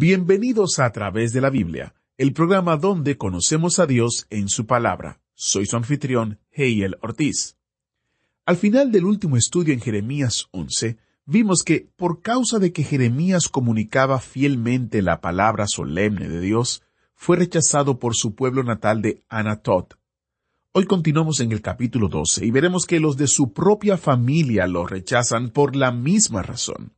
Bienvenidos 0.00 0.78
a 0.78 0.92
través 0.92 1.32
de 1.32 1.40
la 1.40 1.50
Biblia, 1.50 1.92
el 2.18 2.32
programa 2.32 2.76
donde 2.76 3.18
conocemos 3.18 3.80
a 3.80 3.86
Dios 3.86 4.28
en 4.30 4.48
su 4.48 4.64
palabra. 4.64 5.20
Soy 5.34 5.66
su 5.66 5.76
anfitrión, 5.76 6.38
Heiel 6.52 6.96
Ortiz. 7.02 7.56
Al 8.46 8.56
final 8.56 8.92
del 8.92 9.06
último 9.06 9.36
estudio 9.36 9.74
en 9.74 9.80
Jeremías 9.80 10.46
11, 10.52 10.98
vimos 11.24 11.64
que 11.64 11.90
por 11.96 12.22
causa 12.22 12.60
de 12.60 12.72
que 12.72 12.84
Jeremías 12.84 13.48
comunicaba 13.48 14.20
fielmente 14.20 15.02
la 15.02 15.20
palabra 15.20 15.66
solemne 15.66 16.28
de 16.28 16.38
Dios, 16.38 16.84
fue 17.12 17.36
rechazado 17.36 17.98
por 17.98 18.14
su 18.14 18.36
pueblo 18.36 18.62
natal 18.62 19.02
de 19.02 19.24
Anatot. 19.28 19.98
Hoy 20.74 20.84
continuamos 20.84 21.40
en 21.40 21.50
el 21.50 21.60
capítulo 21.60 22.06
12 22.06 22.46
y 22.46 22.52
veremos 22.52 22.86
que 22.86 23.00
los 23.00 23.16
de 23.16 23.26
su 23.26 23.52
propia 23.52 23.96
familia 23.96 24.68
lo 24.68 24.86
rechazan 24.86 25.50
por 25.50 25.74
la 25.74 25.90
misma 25.90 26.44
razón. 26.44 26.92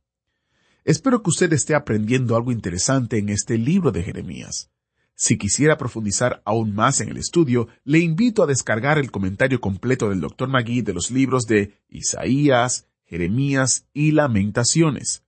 Espero 0.83 1.21
que 1.21 1.29
usted 1.29 1.53
esté 1.53 1.75
aprendiendo 1.75 2.35
algo 2.35 2.51
interesante 2.51 3.19
en 3.19 3.29
este 3.29 3.57
libro 3.57 3.91
de 3.91 4.01
Jeremías. 4.01 4.71
Si 5.13 5.37
quisiera 5.37 5.77
profundizar 5.77 6.41
aún 6.45 6.73
más 6.73 7.01
en 7.01 7.09
el 7.09 7.17
estudio, 7.17 7.67
le 7.83 7.99
invito 7.99 8.41
a 8.41 8.47
descargar 8.47 8.97
el 8.97 9.11
comentario 9.11 9.61
completo 9.61 10.09
del 10.09 10.21
Dr. 10.21 10.49
Magui 10.49 10.81
de 10.81 10.93
los 10.93 11.11
libros 11.11 11.45
de 11.45 11.77
Isaías, 11.89 12.87
Jeremías 13.05 13.85
y 13.93 14.13
Lamentaciones. 14.13 15.23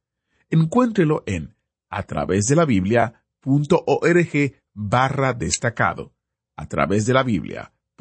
Encuéntrelo 0.50 1.22
en 1.28 1.56
a 1.90 2.02
través 2.04 2.46
de 2.46 2.56
la 2.56 2.66
Biblia.org 2.66 4.54
barra 4.74 5.34
destacado. 5.34 6.16
A 6.56 6.68
través 6.68 7.06
de 7.06 7.14
la 7.14 7.22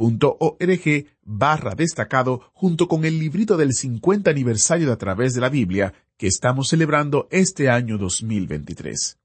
Biblia.org 0.03 1.07
barra 1.23 1.75
destacado 1.75 2.51
junto 2.53 2.89
con 2.89 3.05
el 3.05 3.19
librito 3.19 3.57
del 3.57 3.73
50 3.73 4.31
aniversario 4.31 4.87
de 4.87 4.93
A 4.93 4.99
través 4.99 5.35
de 5.35 5.41
la 5.41 5.49
Biblia 5.49 5.95
que 6.17 6.27
estamos 6.27 6.69
celebrando 6.69 7.29
este 7.31 7.71
año 7.71 7.99
2023. 7.99 9.19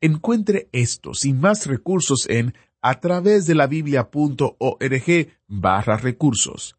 Encuentre 0.00 0.68
estos 0.72 1.24
y 1.24 1.32
más 1.32 1.66
recursos 1.66 2.26
en 2.28 2.54
a 2.80 3.00
través 3.00 3.46
de 3.46 3.54
la 3.54 3.66
biblia.org 3.66 5.28
barra 5.48 5.96
recursos. 5.96 6.76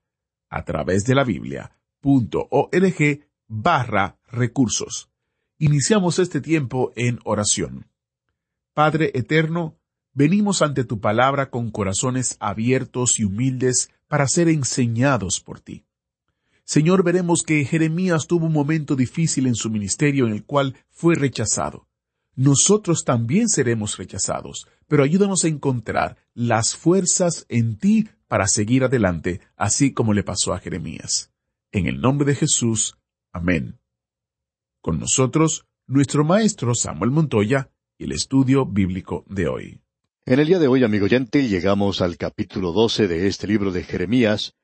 A 0.50 0.64
través 0.64 1.04
de 1.04 1.16
la 1.16 1.24
biblia.org 1.24 3.20
barra 3.48 4.18
recursos. 4.32 5.10
Iniciamos 5.60 6.20
este 6.20 6.42
tiempo 6.42 6.92
en 6.96 7.20
oración. 7.24 7.88
Padre 8.74 9.12
eterno, 9.16 9.77
venimos 10.18 10.62
ante 10.62 10.84
tu 10.84 11.00
palabra 11.00 11.50
con 11.50 11.70
corazones 11.70 12.38
abiertos 12.40 13.20
y 13.20 13.24
humildes 13.24 13.90
para 14.08 14.28
ser 14.28 14.50
enseñados 14.50 15.40
por 15.40 15.60
ti. 15.60 15.86
Señor, 16.64 17.04
veremos 17.04 17.44
que 17.44 17.64
Jeremías 17.64 18.28
tuvo 18.28 18.48
un 18.48 18.54
momento 18.54 18.96
difícil 18.96 19.48
en 19.48 19.56
su 19.56 19.70
ministerio 19.70 20.26
en 20.28 20.34
el 20.34 20.44
cual 20.44 20.76
fue 20.90 21.16
rechazado 21.16 21.88
nosotros 22.38 23.04
también 23.04 23.50
seremos 23.50 23.98
rechazados, 23.98 24.68
pero 24.88 25.04
ayúdanos 25.04 25.44
a 25.44 25.48
encontrar 25.48 26.18
las 26.36 26.76
fuerzas 26.76 27.48
en 27.50 27.78
ti 27.78 28.10
para 28.28 28.48
seguir 28.48 28.84
adelante, 28.84 29.42
así 29.56 29.92
como 29.92 30.14
le 30.14 30.24
pasó 30.24 30.54
a 30.54 30.60
Jeremías. 30.60 31.32
En 31.72 31.88
el 31.88 32.00
nombre 32.00 32.28
de 32.28 32.36
Jesús. 32.36 32.96
Amén. 33.32 33.80
Con 34.82 35.00
nosotros, 35.00 35.66
nuestro 35.88 36.24
maestro 36.24 36.76
Samuel 36.76 37.10
Montoya 37.10 37.72
y 37.98 38.04
el 38.04 38.12
estudio 38.12 38.68
bíblico 38.68 39.26
de 39.28 39.48
hoy. 39.48 39.82
En 40.30 40.42
el 40.42 40.48
día 40.48 40.60
de 40.60 40.68
hoy, 40.68 40.84
amigo 40.84 41.06
oyente, 41.06 41.48
llegamos 41.48 42.02
al 42.02 42.18
capítulo 42.18 42.74
12 42.74 43.08
de 43.08 43.28
este 43.28 43.48
libro 43.48 43.72
de 43.72 43.84
Jeremías, 43.84 44.56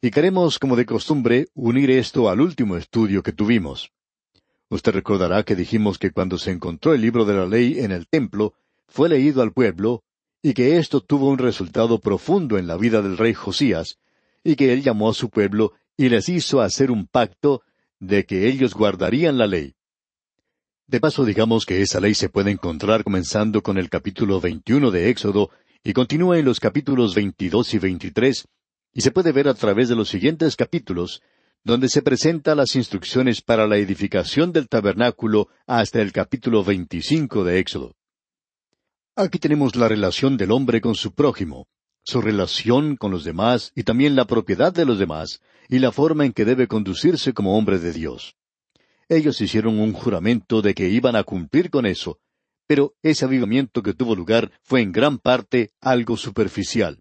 y 0.00 0.10
queremos, 0.10 0.58
como 0.58 0.74
de 0.74 0.86
costumbre, 0.86 1.48
unir 1.52 1.90
esto 1.90 2.30
al 2.30 2.40
último 2.40 2.78
estudio 2.78 3.22
que 3.22 3.34
tuvimos. 3.34 3.92
Usted 4.70 4.90
recordará 4.92 5.42
que 5.42 5.54
dijimos 5.54 5.98
que 5.98 6.12
cuando 6.12 6.38
se 6.38 6.50
encontró 6.50 6.94
el 6.94 7.02
libro 7.02 7.26
de 7.26 7.34
la 7.34 7.44
ley 7.44 7.80
en 7.80 7.92
el 7.92 8.08
templo, 8.08 8.54
fue 8.88 9.10
leído 9.10 9.42
al 9.42 9.52
pueblo, 9.52 10.02
y 10.40 10.54
que 10.54 10.78
esto 10.78 11.02
tuvo 11.02 11.28
un 11.28 11.36
resultado 11.36 12.00
profundo 12.00 12.56
en 12.56 12.66
la 12.66 12.78
vida 12.78 13.02
del 13.02 13.18
rey 13.18 13.34
Josías, 13.34 13.98
y 14.42 14.56
que 14.56 14.72
él 14.72 14.82
llamó 14.82 15.10
a 15.10 15.14
su 15.14 15.28
pueblo 15.28 15.74
y 15.94 16.08
les 16.08 16.30
hizo 16.30 16.62
hacer 16.62 16.90
un 16.90 17.06
pacto 17.06 17.60
de 18.00 18.24
que 18.24 18.48
ellos 18.48 18.72
guardarían 18.72 19.36
la 19.36 19.46
ley. 19.46 19.74
De 20.86 21.00
paso, 21.00 21.24
digamos 21.24 21.64
que 21.64 21.80
esa 21.80 22.00
ley 22.00 22.14
se 22.14 22.28
puede 22.28 22.50
encontrar 22.50 23.04
comenzando 23.04 23.62
con 23.62 23.78
el 23.78 23.88
capítulo 23.88 24.40
21 24.40 24.90
de 24.90 25.10
Éxodo 25.10 25.50
y 25.84 25.92
continúa 25.92 26.38
en 26.38 26.44
los 26.44 26.60
capítulos 26.60 27.14
22 27.14 27.74
y 27.74 27.78
23, 27.78 28.48
y 28.92 29.00
se 29.00 29.10
puede 29.10 29.32
ver 29.32 29.48
a 29.48 29.54
través 29.54 29.88
de 29.88 29.96
los 29.96 30.08
siguientes 30.08 30.56
capítulos, 30.56 31.22
donde 31.64 31.88
se 31.88 32.02
presenta 32.02 32.54
las 32.54 32.74
instrucciones 32.74 33.40
para 33.40 33.66
la 33.66 33.76
edificación 33.76 34.52
del 34.52 34.68
tabernáculo 34.68 35.48
hasta 35.66 36.02
el 36.02 36.12
capítulo 36.12 36.64
25 36.64 37.44
de 37.44 37.58
Éxodo. 37.60 37.94
Aquí 39.14 39.38
tenemos 39.38 39.76
la 39.76 39.88
relación 39.88 40.36
del 40.36 40.50
hombre 40.50 40.80
con 40.80 40.94
su 40.94 41.14
prójimo, 41.14 41.68
su 42.02 42.20
relación 42.20 42.96
con 42.96 43.12
los 43.12 43.24
demás 43.24 43.72
y 43.76 43.84
también 43.84 44.16
la 44.16 44.26
propiedad 44.26 44.72
de 44.72 44.84
los 44.84 44.98
demás, 44.98 45.40
y 45.68 45.78
la 45.78 45.92
forma 45.92 46.24
en 46.26 46.32
que 46.32 46.44
debe 46.44 46.66
conducirse 46.66 47.32
como 47.32 47.56
hombre 47.56 47.78
de 47.78 47.92
Dios. 47.92 48.36
Ellos 49.12 49.42
hicieron 49.42 49.78
un 49.78 49.92
juramento 49.92 50.62
de 50.62 50.72
que 50.72 50.88
iban 50.88 51.16
a 51.16 51.22
cumplir 51.22 51.68
con 51.68 51.84
eso, 51.84 52.18
pero 52.66 52.94
ese 53.02 53.26
avivamiento 53.26 53.82
que 53.82 53.92
tuvo 53.92 54.16
lugar 54.16 54.50
fue 54.62 54.80
en 54.80 54.90
gran 54.90 55.18
parte 55.18 55.70
algo 55.82 56.16
superficial. 56.16 56.98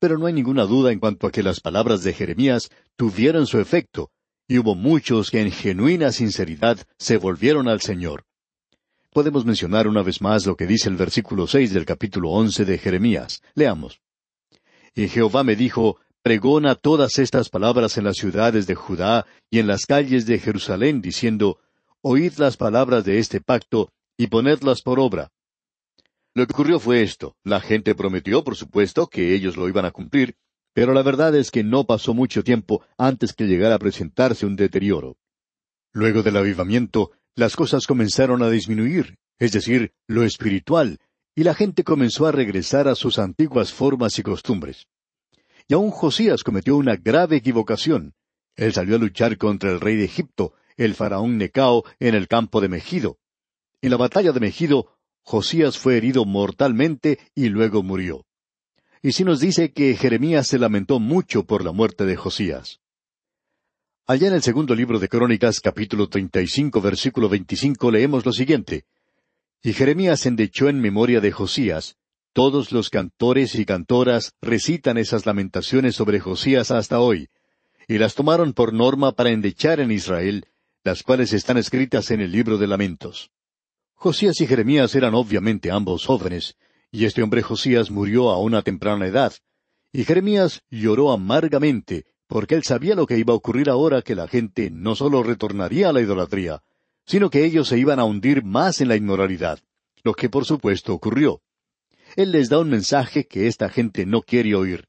Pero 0.00 0.16
no 0.16 0.24
hay 0.24 0.32
ninguna 0.32 0.64
duda 0.64 0.90
en 0.90 0.98
cuanto 0.98 1.26
a 1.26 1.30
que 1.30 1.42
las 1.42 1.60
palabras 1.60 2.02
de 2.02 2.14
Jeremías 2.14 2.70
tuvieron 2.96 3.46
su 3.46 3.60
efecto, 3.60 4.10
y 4.48 4.56
hubo 4.56 4.74
muchos 4.74 5.30
que 5.30 5.42
en 5.42 5.52
genuina 5.52 6.12
sinceridad 6.12 6.78
se 6.96 7.18
volvieron 7.18 7.68
al 7.68 7.82
Señor. 7.82 8.24
Podemos 9.12 9.44
mencionar 9.44 9.86
una 9.86 10.02
vez 10.02 10.22
más 10.22 10.46
lo 10.46 10.56
que 10.56 10.66
dice 10.66 10.88
el 10.88 10.96
versículo 10.96 11.46
seis 11.46 11.74
del 11.74 11.84
capítulo 11.84 12.30
once 12.30 12.64
de 12.64 12.78
Jeremías. 12.78 13.42
Leamos. 13.54 14.00
Y 14.94 15.08
Jehová 15.08 15.44
me 15.44 15.56
dijo, 15.56 15.98
pregona 16.28 16.74
todas 16.74 17.18
estas 17.18 17.48
palabras 17.48 17.96
en 17.96 18.04
las 18.04 18.18
ciudades 18.18 18.66
de 18.66 18.74
Judá 18.74 19.24
y 19.50 19.60
en 19.60 19.66
las 19.66 19.86
calles 19.86 20.26
de 20.26 20.38
Jerusalén, 20.38 21.00
diciendo, 21.00 21.58
Oíd 22.02 22.34
las 22.36 22.58
palabras 22.58 23.02
de 23.06 23.18
este 23.18 23.40
pacto 23.40 23.94
y 24.18 24.26
ponedlas 24.26 24.82
por 24.82 25.00
obra, 25.00 25.30
lo 26.34 26.46
que 26.46 26.52
ocurrió 26.52 26.78
fue 26.80 27.00
esto. 27.00 27.34
La 27.44 27.60
gente 27.60 27.94
prometió, 27.94 28.44
por 28.44 28.56
supuesto, 28.56 29.06
que 29.06 29.34
ellos 29.34 29.56
lo 29.56 29.70
iban 29.70 29.86
a 29.86 29.90
cumplir, 29.90 30.36
pero 30.74 30.92
la 30.92 31.02
verdad 31.02 31.34
es 31.34 31.50
que 31.50 31.64
no 31.64 31.86
pasó 31.86 32.12
mucho 32.12 32.44
tiempo 32.44 32.84
antes 32.98 33.32
que 33.32 33.46
llegara 33.46 33.76
a 33.76 33.78
presentarse 33.78 34.44
un 34.44 34.54
deterioro. 34.54 35.16
Luego 35.94 36.22
del 36.22 36.36
avivamiento, 36.36 37.12
las 37.36 37.56
cosas 37.56 37.86
comenzaron 37.86 38.42
a 38.42 38.50
disminuir, 38.50 39.16
es 39.38 39.52
decir, 39.52 39.94
lo 40.06 40.24
espiritual, 40.24 40.98
y 41.34 41.44
la 41.44 41.54
gente 41.54 41.84
comenzó 41.84 42.26
a 42.26 42.32
regresar 42.32 42.86
a 42.86 42.94
sus 42.94 43.18
antiguas 43.18 43.72
formas 43.72 44.18
y 44.18 44.22
costumbres. 44.22 44.88
Y 45.68 45.74
aún 45.74 45.90
Josías 45.90 46.42
cometió 46.42 46.76
una 46.76 46.96
grave 46.96 47.36
equivocación. 47.36 48.14
Él 48.56 48.72
salió 48.72 48.96
a 48.96 48.98
luchar 48.98 49.36
contra 49.36 49.70
el 49.70 49.80
rey 49.80 49.96
de 49.96 50.06
Egipto, 50.06 50.54
el 50.76 50.94
faraón 50.94 51.36
Necao, 51.36 51.84
en 52.00 52.14
el 52.14 52.26
campo 52.26 52.60
de 52.60 52.68
Megido. 52.68 53.18
En 53.82 53.90
la 53.90 53.98
batalla 53.98 54.32
de 54.32 54.40
Megido, 54.40 54.96
Josías 55.22 55.78
fue 55.78 55.98
herido 55.98 56.24
mortalmente 56.24 57.18
y 57.34 57.50
luego 57.50 57.82
murió. 57.82 58.24
Y 59.02 59.12
si 59.12 59.24
nos 59.24 59.40
dice 59.40 59.72
que 59.72 59.94
Jeremías 59.94 60.48
se 60.48 60.58
lamentó 60.58 60.98
mucho 60.98 61.44
por 61.44 61.62
la 61.64 61.70
muerte 61.70 62.06
de 62.06 62.16
Josías. 62.16 62.80
Allá 64.06 64.28
en 64.28 64.34
el 64.34 64.42
segundo 64.42 64.74
libro 64.74 64.98
de 64.98 65.08
Crónicas, 65.08 65.60
capítulo 65.60 66.08
treinta 66.08 66.40
y 66.40 66.46
cinco, 66.46 66.80
versículo 66.80 67.28
veinticinco, 67.28 67.90
leemos 67.90 68.24
lo 68.24 68.32
siguiente. 68.32 68.86
Y 69.62 69.74
Jeremías 69.74 70.24
endechó 70.24 70.70
en 70.70 70.80
memoria 70.80 71.20
de 71.20 71.30
Josías. 71.30 71.96
Todos 72.38 72.70
los 72.70 72.88
cantores 72.88 73.56
y 73.56 73.64
cantoras 73.64 74.32
recitan 74.40 74.96
esas 74.96 75.26
lamentaciones 75.26 75.96
sobre 75.96 76.20
Josías 76.20 76.70
hasta 76.70 77.00
hoy, 77.00 77.30
y 77.88 77.98
las 77.98 78.14
tomaron 78.14 78.52
por 78.52 78.72
norma 78.72 79.10
para 79.10 79.30
endechar 79.30 79.80
en 79.80 79.90
Israel, 79.90 80.46
las 80.84 81.02
cuales 81.02 81.32
están 81.32 81.56
escritas 81.56 82.12
en 82.12 82.20
el 82.20 82.30
libro 82.30 82.56
de 82.56 82.68
lamentos. 82.68 83.32
Josías 83.94 84.40
y 84.40 84.46
Jeremías 84.46 84.94
eran 84.94 85.16
obviamente 85.16 85.72
ambos 85.72 86.06
jóvenes, 86.06 86.56
y 86.92 87.06
este 87.06 87.24
hombre 87.24 87.42
Josías 87.42 87.90
murió 87.90 88.30
a 88.30 88.38
una 88.38 88.62
temprana 88.62 89.08
edad, 89.08 89.32
y 89.92 90.04
Jeremías 90.04 90.62
lloró 90.70 91.10
amargamente, 91.10 92.04
porque 92.28 92.54
él 92.54 92.62
sabía 92.62 92.94
lo 92.94 93.08
que 93.08 93.18
iba 93.18 93.32
a 93.32 93.36
ocurrir 93.36 93.68
ahora 93.68 94.00
que 94.02 94.14
la 94.14 94.28
gente 94.28 94.70
no 94.70 94.94
solo 94.94 95.24
retornaría 95.24 95.88
a 95.88 95.92
la 95.92 96.02
idolatría, 96.02 96.62
sino 97.04 97.30
que 97.30 97.44
ellos 97.44 97.66
se 97.66 97.80
iban 97.80 97.98
a 97.98 98.04
hundir 98.04 98.44
más 98.44 98.80
en 98.80 98.86
la 98.86 98.94
inmoralidad, 98.94 99.58
lo 100.04 100.14
que 100.14 100.28
por 100.28 100.44
supuesto 100.44 100.94
ocurrió. 100.94 101.42
Él 102.16 102.32
les 102.32 102.48
da 102.48 102.58
un 102.58 102.70
mensaje 102.70 103.26
que 103.26 103.46
esta 103.46 103.68
gente 103.68 104.06
no 104.06 104.22
quiere 104.22 104.54
oír. 104.54 104.88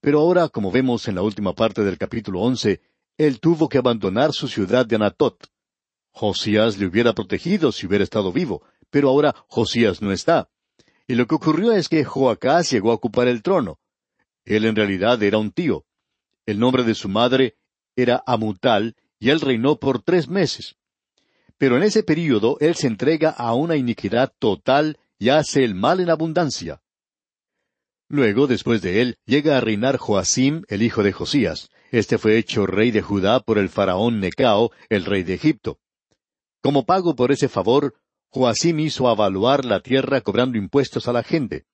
Pero 0.00 0.20
ahora, 0.20 0.48
como 0.48 0.70
vemos 0.70 1.08
en 1.08 1.16
la 1.16 1.22
última 1.22 1.54
parte 1.54 1.84
del 1.84 1.98
capítulo 1.98 2.40
once, 2.40 2.80
él 3.18 3.38
tuvo 3.38 3.68
que 3.68 3.78
abandonar 3.78 4.32
su 4.32 4.48
ciudad 4.48 4.86
de 4.86 4.96
Anatot. 4.96 5.46
Josías 6.10 6.78
le 6.78 6.86
hubiera 6.86 7.12
protegido 7.12 7.70
si 7.70 7.86
hubiera 7.86 8.04
estado 8.04 8.32
vivo, 8.32 8.62
pero 8.90 9.08
ahora 9.10 9.34
Josías 9.48 10.02
no 10.02 10.12
está. 10.12 10.48
Y 11.06 11.14
lo 11.14 11.26
que 11.26 11.34
ocurrió 11.34 11.72
es 11.72 11.88
que 11.88 12.04
Joacás 12.04 12.70
llegó 12.70 12.90
a 12.90 12.94
ocupar 12.94 13.28
el 13.28 13.42
trono. 13.42 13.78
Él 14.44 14.64
en 14.64 14.74
realidad 14.74 15.22
era 15.22 15.38
un 15.38 15.52
tío. 15.52 15.84
El 16.46 16.58
nombre 16.58 16.82
de 16.82 16.94
su 16.94 17.08
madre 17.08 17.56
era 17.94 18.22
Amutal, 18.26 18.96
y 19.18 19.30
él 19.30 19.40
reinó 19.40 19.78
por 19.78 20.02
tres 20.02 20.28
meses. 20.28 20.76
Pero 21.58 21.76
en 21.76 21.82
ese 21.82 22.02
período 22.02 22.56
él 22.60 22.74
se 22.74 22.86
entrega 22.86 23.30
a 23.30 23.54
una 23.54 23.76
iniquidad 23.76 24.32
total 24.38 24.98
y 25.20 25.28
hace 25.28 25.62
el 25.62 25.74
mal 25.74 26.00
en 26.00 26.08
abundancia. 26.08 26.80
Luego, 28.08 28.46
después 28.46 28.80
de 28.80 29.02
él, 29.02 29.18
llega 29.26 29.56
a 29.56 29.60
reinar 29.60 29.98
Joacim, 29.98 30.62
el 30.68 30.82
hijo 30.82 31.02
de 31.02 31.12
Josías. 31.12 31.68
Este 31.92 32.16
fue 32.16 32.38
hecho 32.38 32.66
rey 32.66 32.90
de 32.90 33.02
Judá 33.02 33.40
por 33.40 33.58
el 33.58 33.68
faraón 33.68 34.18
Necao, 34.18 34.72
el 34.88 35.04
rey 35.04 35.22
de 35.22 35.34
Egipto. 35.34 35.78
Como 36.62 36.86
pago 36.86 37.14
por 37.14 37.32
ese 37.32 37.48
favor, 37.48 37.94
Joacim 38.30 38.80
hizo 38.80 39.08
avaluar 39.08 39.64
la 39.66 39.80
tierra 39.80 40.22
cobrando 40.22 40.56
impuestos 40.56 41.06
a 41.06 41.12
la 41.12 41.22
gente. 41.22 41.66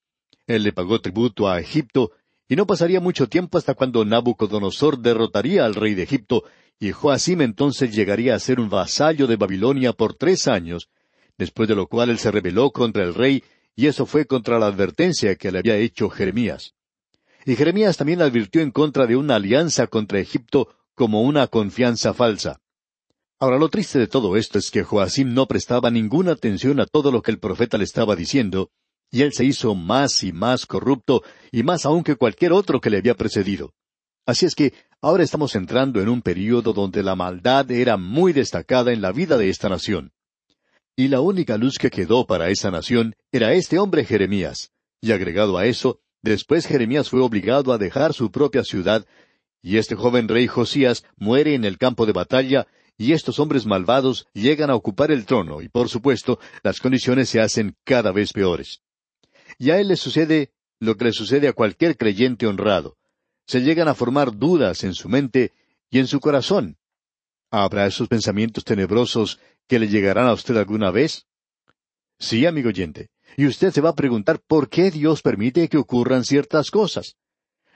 Él 0.45 0.63
le 0.63 0.73
pagó 0.73 0.99
tributo 0.99 1.47
a 1.47 1.59
Egipto, 1.59 2.11
y 2.49 2.55
no 2.57 2.67
pasaría 2.67 2.99
mucho 2.99 3.27
tiempo 3.27 3.57
hasta 3.57 3.75
cuando 3.75 4.03
Nabucodonosor 4.03 4.99
derrotaría 4.99 5.65
al 5.65 5.75
rey 5.75 5.95
de 5.95 6.03
Egipto, 6.03 6.43
y 6.79 6.91
Joacim 6.91 7.41
entonces 7.41 7.95
llegaría 7.95 8.35
a 8.35 8.39
ser 8.39 8.59
un 8.59 8.69
vasallo 8.69 9.25
de 9.25 9.37
Babilonia 9.37 9.93
por 9.93 10.15
tres 10.15 10.47
años, 10.47 10.89
después 11.37 11.69
de 11.69 11.75
lo 11.75 11.87
cual 11.87 12.09
él 12.09 12.19
se 12.19 12.31
rebeló 12.31 12.71
contra 12.71 13.03
el 13.03 13.13
rey, 13.13 13.43
y 13.75 13.87
eso 13.87 14.05
fue 14.05 14.25
contra 14.25 14.59
la 14.59 14.67
advertencia 14.67 15.35
que 15.35 15.51
le 15.51 15.59
había 15.59 15.77
hecho 15.77 16.09
Jeremías. 16.09 16.73
Y 17.45 17.55
Jeremías 17.55 17.95
también 17.95 18.21
advirtió 18.21 18.61
en 18.61 18.71
contra 18.71 19.05
de 19.05 19.15
una 19.15 19.35
alianza 19.35 19.87
contra 19.87 20.19
Egipto 20.19 20.75
como 20.95 21.21
una 21.21 21.47
confianza 21.47 22.13
falsa. 22.13 22.59
Ahora 23.39 23.59
lo 23.59 23.69
triste 23.69 23.99
de 23.99 24.07
todo 24.07 24.35
esto 24.35 24.57
es 24.57 24.71
que 24.71 24.83
Joacim 24.83 25.33
no 25.33 25.45
prestaba 25.45 25.91
ninguna 25.91 26.31
atención 26.31 26.79
a 26.79 26.87
todo 26.87 27.11
lo 27.11 27.21
que 27.21 27.29
el 27.29 27.39
profeta 27.39 27.77
le 27.77 27.83
estaba 27.83 28.15
diciendo, 28.15 28.71
y 29.11 29.21
él 29.21 29.31
se 29.31 29.45
hizo 29.45 29.75
más 29.75 30.23
y 30.23 30.33
más 30.33 30.65
corrupto, 30.65 31.21
y 31.51 31.61
más 31.61 31.85
aún 31.85 32.03
que 32.03 32.15
cualquier 32.15 32.51
otro 32.51 32.81
que 32.81 32.89
le 32.89 32.97
había 32.97 33.13
precedido. 33.13 33.73
Así 34.25 34.45
es 34.45 34.55
que 34.55 34.73
ahora 35.01 35.23
estamos 35.23 35.55
entrando 35.55 36.01
en 36.01 36.09
un 36.09 36.21
período 36.21 36.73
donde 36.73 37.03
la 37.03 37.15
maldad 37.15 37.69
era 37.71 37.95
muy 37.95 38.33
destacada 38.33 38.91
en 38.91 39.01
la 39.01 39.11
vida 39.11 39.37
de 39.37 39.49
esta 39.49 39.69
nación. 39.69 40.11
Y 40.99 41.09
la 41.09 41.21
única 41.21 41.57
luz 41.57 41.77
que 41.77 41.91
quedó 41.91 42.25
para 42.25 42.49
esa 42.49 42.71
nación 42.71 43.15
era 43.31 43.53
este 43.53 43.77
hombre 43.77 44.03
Jeremías. 44.03 44.71
Y 44.99 45.11
agregado 45.11 45.59
a 45.59 45.67
eso, 45.67 45.99
después 46.23 46.65
Jeremías 46.65 47.11
fue 47.11 47.21
obligado 47.21 47.71
a 47.71 47.77
dejar 47.77 48.13
su 48.13 48.31
propia 48.31 48.63
ciudad, 48.63 49.05
y 49.61 49.77
este 49.77 49.93
joven 49.93 50.27
rey 50.27 50.47
Josías 50.47 51.05
muere 51.15 51.53
en 51.53 51.65
el 51.65 51.77
campo 51.77 52.07
de 52.07 52.13
batalla, 52.13 52.65
y 52.97 53.11
estos 53.13 53.37
hombres 53.37 53.67
malvados 53.67 54.27
llegan 54.33 54.71
a 54.71 54.75
ocupar 54.75 55.11
el 55.11 55.27
trono, 55.27 55.61
y 55.61 55.69
por 55.69 55.87
supuesto, 55.87 56.39
las 56.63 56.79
condiciones 56.79 57.29
se 57.29 57.41
hacen 57.41 57.75
cada 57.83 58.11
vez 58.11 58.33
peores. 58.33 58.81
Y 59.59 59.69
a 59.69 59.79
él 59.79 59.89
le 59.89 59.97
sucede 59.97 60.51
lo 60.79 60.97
que 60.97 61.05
le 61.05 61.11
sucede 61.11 61.47
a 61.47 61.53
cualquier 61.53 61.95
creyente 61.95 62.47
honrado. 62.47 62.97
Se 63.45 63.61
llegan 63.61 63.87
a 63.87 63.93
formar 63.93 64.35
dudas 64.35 64.83
en 64.83 64.95
su 64.95 65.09
mente 65.09 65.53
y 65.91 65.99
en 65.99 66.07
su 66.07 66.19
corazón. 66.19 66.79
¿Habrá 67.51 67.85
esos 67.85 68.07
pensamientos 68.07 68.63
tenebrosos 68.63 69.39
que 69.67 69.79
le 69.79 69.87
llegarán 69.87 70.27
a 70.27 70.33
usted 70.33 70.57
alguna 70.57 70.91
vez? 70.91 71.25
Sí, 72.19 72.45
amigo 72.45 72.69
oyente. 72.69 73.09
Y 73.35 73.45
usted 73.45 73.71
se 73.71 73.81
va 73.81 73.89
a 73.89 73.95
preguntar 73.95 74.39
por 74.45 74.69
qué 74.69 74.89
Dios 74.89 75.21
permite 75.21 75.67
que 75.69 75.77
ocurran 75.77 76.23
ciertas 76.23 76.71
cosas. 76.71 77.15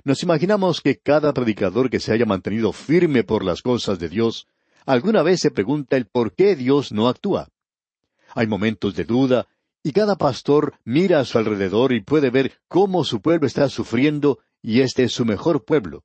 Nos 0.03 0.23
imaginamos 0.23 0.81
que 0.81 0.97
cada 0.97 1.31
predicador 1.33 1.89
que 1.89 1.99
se 1.99 2.11
haya 2.11 2.25
mantenido 2.25 2.71
firme 2.71 3.23
por 3.23 3.45
las 3.45 3.61
cosas 3.61 3.99
de 3.99 4.09
Dios, 4.09 4.47
alguna 4.85 5.21
vez 5.21 5.41
se 5.41 5.51
pregunta 5.51 5.97
el 5.97 6.07
por 6.07 6.33
qué 6.33 6.55
Dios 6.55 6.91
no 6.91 7.07
actúa. 7.07 7.49
Hay 8.33 8.47
momentos 8.47 8.95
de 8.95 9.03
duda, 9.03 9.47
y 9.83 9.91
cada 9.91 10.15
pastor 10.15 10.75
mira 10.83 11.19
a 11.19 11.25
su 11.25 11.37
alrededor 11.37 11.91
y 11.91 12.01
puede 12.01 12.29
ver 12.29 12.53
cómo 12.67 13.03
su 13.03 13.21
pueblo 13.21 13.45
está 13.45 13.69
sufriendo, 13.69 14.39
y 14.61 14.81
este 14.81 15.03
es 15.03 15.11
su 15.11 15.25
mejor 15.25 15.65
pueblo. 15.65 16.03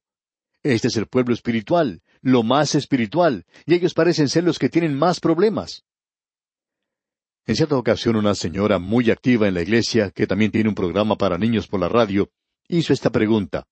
Este 0.72 0.88
es 0.88 0.96
el 0.96 1.06
pueblo 1.06 1.32
espiritual, 1.32 2.02
lo 2.22 2.42
más 2.42 2.74
espiritual, 2.74 3.46
y 3.66 3.74
ellos 3.74 3.94
parecen 3.94 4.28
ser 4.28 4.42
los 4.42 4.58
que 4.58 4.68
tienen 4.68 4.98
más 4.98 5.20
problemas. 5.20 5.84
En 7.46 7.54
cierta 7.54 7.76
ocasión 7.76 8.16
una 8.16 8.34
señora 8.34 8.80
muy 8.80 9.12
activa 9.12 9.46
en 9.46 9.54
la 9.54 9.62
iglesia, 9.62 10.10
que 10.10 10.26
también 10.26 10.50
tiene 10.50 10.68
un 10.68 10.74
programa 10.74 11.14
para 11.14 11.38
niños 11.38 11.68
por 11.68 11.78
la 11.78 11.88
radio, 11.88 12.32
hizo 12.66 12.92
esta 12.92 13.10
pregunta. 13.10 13.68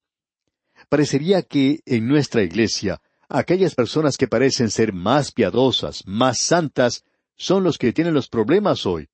Parecería 0.89 1.43
que 1.43 1.81
en 1.85 2.07
nuestra 2.07 2.45
iglesia 2.45 3.03
aquellas 3.29 3.75
personas 3.75 4.17
que 4.17 4.29
parecen 4.29 4.71
ser 4.71 4.93
más 4.93 5.33
piadosas, 5.33 6.07
más 6.07 6.39
santas, 6.39 7.03
son 7.35 7.65
los 7.65 7.77
que 7.77 7.93
tienen 7.93 8.15
los 8.15 8.29
problemas 8.29 8.87
hoy. 8.87 9.09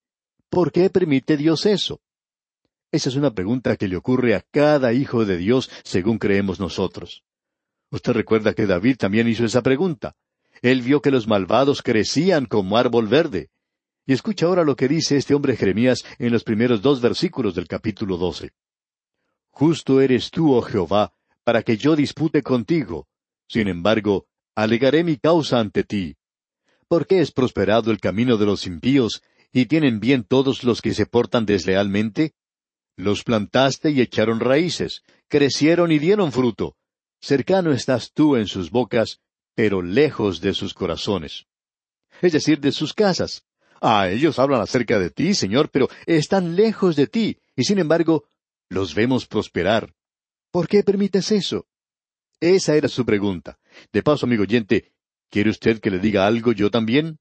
¿Por 0.51 0.71
qué 0.71 0.91
permite 0.91 1.39
Dios 1.39 1.65
eso? 1.65 2.03
Esa 2.93 3.09
es 3.09 3.17
una 3.17 3.31
pregunta 3.31 3.77
que 3.77 3.89
le 3.89 3.97
ocurre 3.97 4.35
a 4.35 4.43
cada 4.43 4.93
hijo 4.93 5.25
de 5.25 5.39
Dios 5.39 5.71
según 5.83 6.19
creemos 6.19 6.61
nosotros. 6.61 7.25
Usted 7.91 8.13
recuerda 8.13 8.55
que 8.55 8.67
David 8.67 8.97
también 8.97 9.29
hizo 9.29 9.45
esa 9.45 9.63
pregunta. 9.63 10.15
Él 10.63 10.83
vio 10.83 11.01
que 11.01 11.11
los 11.11 11.27
malvados 11.27 11.83
crecían 11.83 12.47
como 12.47 12.77
árbol 12.77 13.09
verde. 13.09 13.51
Y 14.07 14.13
escucha 14.13 14.47
ahora 14.47 14.65
lo 14.65 14.77
que 14.77 14.89
dice 14.89 15.17
este 15.17 15.35
hombre 15.35 15.57
Jeremías 15.57 16.05
en 16.19 16.33
los 16.33 16.45
primeros 16.45 16.83
dos 16.83 17.01
versículos 17.01 17.55
del 17.55 17.67
capítulo 17.67 18.17
doce. 18.17 18.53
Justo 19.51 20.01
eres 20.01 20.31
tú, 20.31 20.55
oh 20.55 20.63
Jehová, 20.63 21.13
para 21.45 21.63
que 21.63 21.77
yo 21.77 21.97
dispute 21.97 22.43
contigo. 22.43 23.09
Sin 23.49 23.69
embargo, 23.69 24.27
alegaré 24.55 25.03
mi 25.03 25.17
causa 25.17 25.59
ante 25.59 25.85
ti. 25.85 26.17
¿Por 26.89 27.07
qué 27.07 27.21
es 27.21 27.33
prosperado 27.33 27.91
el 27.91 28.01
camino 28.01 28.37
de 28.37 28.47
los 28.47 28.67
impíos, 28.67 29.23
y 29.53 29.67
tienen 29.67 30.01
bien 30.01 30.25
todos 30.25 30.65
los 30.65 30.81
que 30.81 30.95
se 30.95 31.07
portan 31.07 31.47
deslealmente? 31.47 32.35
Los 32.97 33.25
plantaste 33.25 33.91
y 33.91 34.01
echaron 34.01 34.41
raíces, 34.41 35.03
crecieron 35.29 35.91
y 35.93 35.99
dieron 35.99 36.33
fruto, 36.33 36.77
Cercano 37.21 37.73
estás 37.73 38.13
tú 38.13 38.37
en 38.37 38.47
sus 38.47 38.71
bocas, 38.71 39.21
pero 39.55 39.83
lejos 39.83 40.41
de 40.41 40.55
sus 40.55 40.75
corazones. 40.75 41.47
Es 42.23 42.33
decir, 42.33 42.61
de 42.61 42.73
sus 42.73 42.95
casas. 42.95 43.45
Ah, 43.81 44.09
ellos 44.09 44.39
hablan 44.39 44.61
acerca 44.61 44.99
de 44.99 45.11
ti, 45.11 45.35
Señor, 45.35 45.71
pero 45.71 45.89
están 46.07 46.57
lejos 46.57 46.97
de 46.97 47.07
ti, 47.07 47.39
y 47.57 47.65
sin 47.65 47.79
embargo, 47.79 48.25
los 48.69 48.95
vemos 48.95 49.27
prosperar. 49.27 49.95
¿Por 50.51 50.69
qué 50.69 50.83
permites 50.83 51.31
eso? 51.33 51.67
Esa 52.41 52.75
era 52.75 52.89
su 52.89 53.05
pregunta. 53.05 53.59
De 53.93 54.03
paso, 54.03 54.27
amigo 54.27 54.43
oyente, 54.43 54.93
¿quiere 55.31 55.51
usted 55.51 55.81
que 55.81 55.91
le 55.91 55.99
diga 55.99 56.27
algo 56.27 56.53
yo 56.53 56.71
también? 56.71 57.19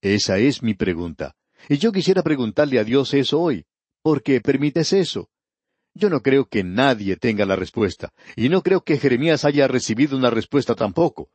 Esa 0.00 0.38
es 0.38 0.62
mi 0.62 0.74
pregunta. 0.74 1.36
Y 1.68 1.78
yo 1.78 1.92
quisiera 1.92 2.22
preguntarle 2.22 2.78
a 2.78 2.84
Dios 2.84 3.14
eso 3.14 3.40
hoy. 3.40 3.66
¿Por 4.02 4.22
qué 4.22 4.40
permites 4.40 4.92
eso? 4.92 5.30
Yo 5.94 6.10
no 6.10 6.20
creo 6.20 6.46
que 6.46 6.62
nadie 6.62 7.16
tenga 7.16 7.44
la 7.44 7.56
respuesta, 7.56 8.12
y 8.36 8.48
no 8.48 8.62
creo 8.62 8.82
que 8.82 8.98
Jeremías 8.98 9.44
haya 9.44 9.66
recibido 9.66 10.16
una 10.16 10.30
respuesta 10.30 10.74
tampoco. 10.74 11.30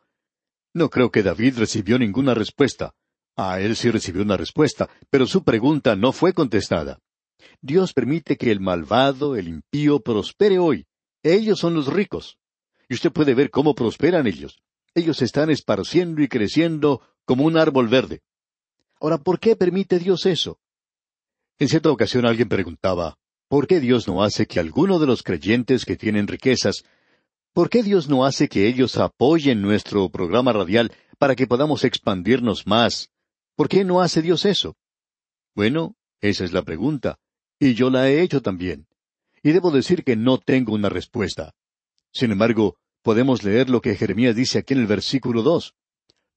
No 0.74 0.90
creo 0.90 1.12
que 1.12 1.24
David 1.24 1.58
recibió 1.58 2.00
ninguna 2.00 2.34
respuesta. 2.34 2.94
A 3.36 3.60
él 3.60 3.76
sí 3.76 3.90
recibió 3.90 4.22
una 4.22 4.38
respuesta, 4.38 4.90
pero 5.10 5.26
su 5.28 5.44
pregunta 5.44 5.96
no 5.96 6.12
fue 6.12 6.34
contestada. 6.34 7.00
Dios 7.62 7.94
permite 7.94 8.38
que 8.38 8.52
el 8.52 8.60
malvado, 8.60 9.36
el 9.36 9.48
impío, 9.48 10.00
prospere 10.00 10.60
hoy. 10.60 10.86
Ellos 11.24 11.60
son 11.60 11.74
los 11.74 11.88
ricos. 11.88 12.38
Y 12.90 12.96
usted 12.96 13.12
puede 13.12 13.34
ver 13.34 13.50
cómo 13.50 13.76
prosperan 13.76 14.28
ellos. 14.28 14.62
Ellos 14.94 15.22
están 15.22 15.50
esparciendo 15.50 16.22
y 16.22 16.28
creciendo 16.28 17.02
como 17.26 17.46
un 17.46 17.58
árbol 17.58 17.88
verde. 17.88 18.22
Ahora, 19.00 19.18
¿por 19.18 19.40
qué 19.40 19.56
permite 19.56 20.00
Dios 20.00 20.26
eso? 20.26 20.60
En 21.60 21.70
cierta 21.70 21.92
ocasión 21.92 22.26
alguien 22.26 22.50
preguntaba, 22.50 23.18
¿Por 23.54 23.68
qué 23.68 23.80
Dios 23.80 24.08
no 24.08 24.24
hace 24.24 24.48
que 24.48 24.60
alguno 24.60 24.98
de 24.98 25.06
los 25.06 25.22
creyentes 25.22 25.86
que 25.86 25.96
tienen 25.96 26.28
riquezas, 26.28 26.86
¿por 27.54 27.70
qué 27.70 27.84
Dios 27.84 28.10
no 28.10 28.26
hace 28.26 28.50
que 28.50 28.68
ellos 28.68 28.98
apoyen 28.98 29.62
nuestro 29.62 30.10
programa 30.10 30.54
radial 30.54 30.92
para 31.20 31.36
que 31.36 31.46
podamos 31.46 31.84
expandirnos 31.84 32.66
más? 32.66 33.12
¿Por 33.56 33.70
qué 33.70 33.84
no 33.84 34.02
hace 34.02 34.24
Dios 34.24 34.46
eso? 34.46 34.76
Bueno, 35.54 35.96
esa 36.20 36.46
es 36.46 36.52
la 36.52 36.64
pregunta, 36.64 37.20
y 37.60 37.76
yo 37.76 37.92
la 37.92 38.10
he 38.10 38.24
hecho 38.24 38.42
también. 38.42 38.88
Y 39.44 39.52
debo 39.52 39.70
decir 39.70 40.04
que 40.04 40.16
no 40.16 40.40
tengo 40.40 40.74
una 40.74 40.90
respuesta. 40.90 41.54
Sin 42.12 42.32
embargo, 42.32 42.78
podemos 43.04 43.44
leer 43.44 43.70
lo 43.70 43.82
que 43.82 43.96
Jeremías 43.96 44.36
dice 44.36 44.58
aquí 44.58 44.74
en 44.74 44.80
el 44.80 44.88
versículo 44.88 45.44
dos. 45.44 45.76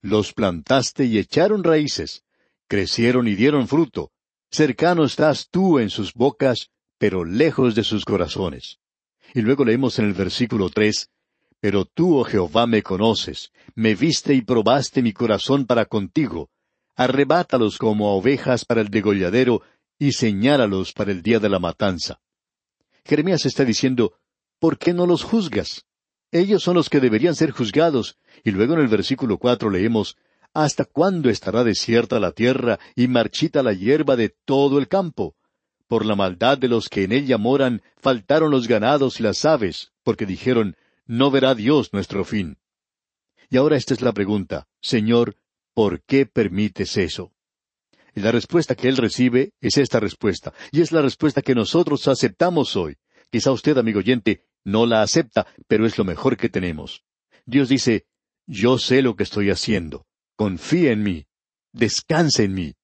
Los 0.03 0.35
plantaste 0.35 1.07
y 1.07 1.17
echaron 1.17 1.65
raíces, 1.65 2.25
crecieron 2.69 3.27
y 3.27 3.37
dieron 3.37 3.69
fruto. 3.69 4.11
Cercano 4.51 5.05
estás 5.07 5.49
tú 5.49 5.79
en 5.79 5.89
sus 5.89 6.13
bocas, 6.13 6.69
pero 6.99 7.25
lejos 7.25 7.75
de 7.75 7.85
sus 7.85 8.05
corazones. 8.05 8.79
Y 9.35 9.43
luego 9.43 9.65
leemos 9.65 9.99
en 9.99 10.07
el 10.07 10.15
versículo 10.15 10.71
tres, 10.71 11.11
Pero 11.61 11.85
tú, 11.85 12.19
oh 12.19 12.25
Jehová, 12.25 12.67
me 12.67 12.83
conoces, 12.83 13.51
me 13.75 13.95
viste 13.95 14.35
y 14.35 14.43
probaste 14.43 15.03
mi 15.03 15.13
corazón 15.13 15.67
para 15.67 15.87
contigo. 15.87 16.51
arrebátalos 16.95 17.77
como 17.77 18.09
a 18.09 18.13
ovejas 18.13 18.65
para 18.65 18.81
el 18.81 18.89
degolladero 18.89 19.63
y 19.99 20.13
señálalos 20.13 20.93
para 20.93 21.13
el 21.13 21.23
día 21.23 21.39
de 21.39 21.49
la 21.49 21.59
matanza. 21.59 22.21
Jeremías 23.05 23.47
está 23.47 23.65
diciendo, 23.65 24.15
¿por 24.59 24.79
qué 24.79 24.95
no 24.95 25.07
los 25.07 25.23
juzgas? 25.23 25.85
Ellos 26.33 26.63
son 26.63 26.75
los 26.75 26.91
que 26.91 27.01
deberían 27.01 27.35
ser 27.35 27.51
juzgados. 27.51 28.19
Y 28.45 28.51
luego 28.51 28.75
en 28.75 28.81
el 28.81 28.89
versículo 28.89 29.39
cuatro 29.39 29.71
leemos, 29.71 30.17
¿Hasta 30.57 30.87
cuándo 30.87 31.29
estará 31.29 31.65
desierta 31.65 32.19
la 32.19 32.33
tierra 32.33 32.79
y 32.95 33.09
marchita 33.09 33.63
la 33.63 33.75
hierba 33.75 34.17
de 34.17 34.31
todo 34.31 34.79
el 34.79 34.89
campo? 34.89 35.36
Por 35.89 36.05
la 36.05 36.17
maldad 36.17 36.59
de 36.59 36.69
los 36.69 36.89
que 36.89 37.05
en 37.05 37.13
ella 37.13 37.39
moran, 37.39 37.83
faltaron 37.97 38.51
los 38.51 38.67
ganados 38.67 39.21
y 39.21 39.23
las 39.23 39.45
aves, 39.45 39.93
porque 40.03 40.27
dijeron, 40.27 40.77
No 41.07 41.31
verá 41.31 41.55
Dios 41.55 41.93
nuestro 41.93 42.25
fin. 42.25 42.59
Y 43.49 43.57
ahora 43.57 43.77
esta 43.77 43.95
es 43.95 44.01
la 44.01 44.13
pregunta, 44.13 44.67
Señor, 44.81 45.37
¿por 45.75 46.03
qué 46.03 46.27
permites 46.27 46.97
eso? 46.97 47.33
Y 48.15 48.21
la 48.21 48.33
respuesta 48.33 48.75
que 48.75 48.89
él 48.89 48.97
recibe 48.97 49.53
es 49.61 49.77
esta 49.77 50.01
respuesta, 50.01 50.53
y 50.73 50.81
es 50.81 50.91
la 50.91 51.03
respuesta 51.03 51.43
que 51.43 51.55
nosotros 51.55 52.09
aceptamos 52.09 52.75
hoy. 52.75 52.97
Quizá 53.31 53.53
usted, 53.53 53.77
amigo 53.79 53.99
oyente, 53.99 54.45
no 54.65 54.87
la 54.87 55.03
acepta, 55.03 55.47
pero 55.69 55.87
es 55.87 55.99
lo 55.99 56.05
mejor 56.05 56.37
que 56.37 56.49
tenemos. 56.49 57.05
Dios 57.45 57.69
dice, 57.69 58.07
yo 58.47 58.79
sé 58.79 59.03
lo 59.03 59.15
que 59.17 59.23
estoy 59.23 59.51
haciendo. 59.51 60.07
Confía 60.35 60.93
en 60.93 61.03
mí. 61.03 61.27
Descansa 61.73 62.43
en 62.43 62.55
mí. 62.55 62.75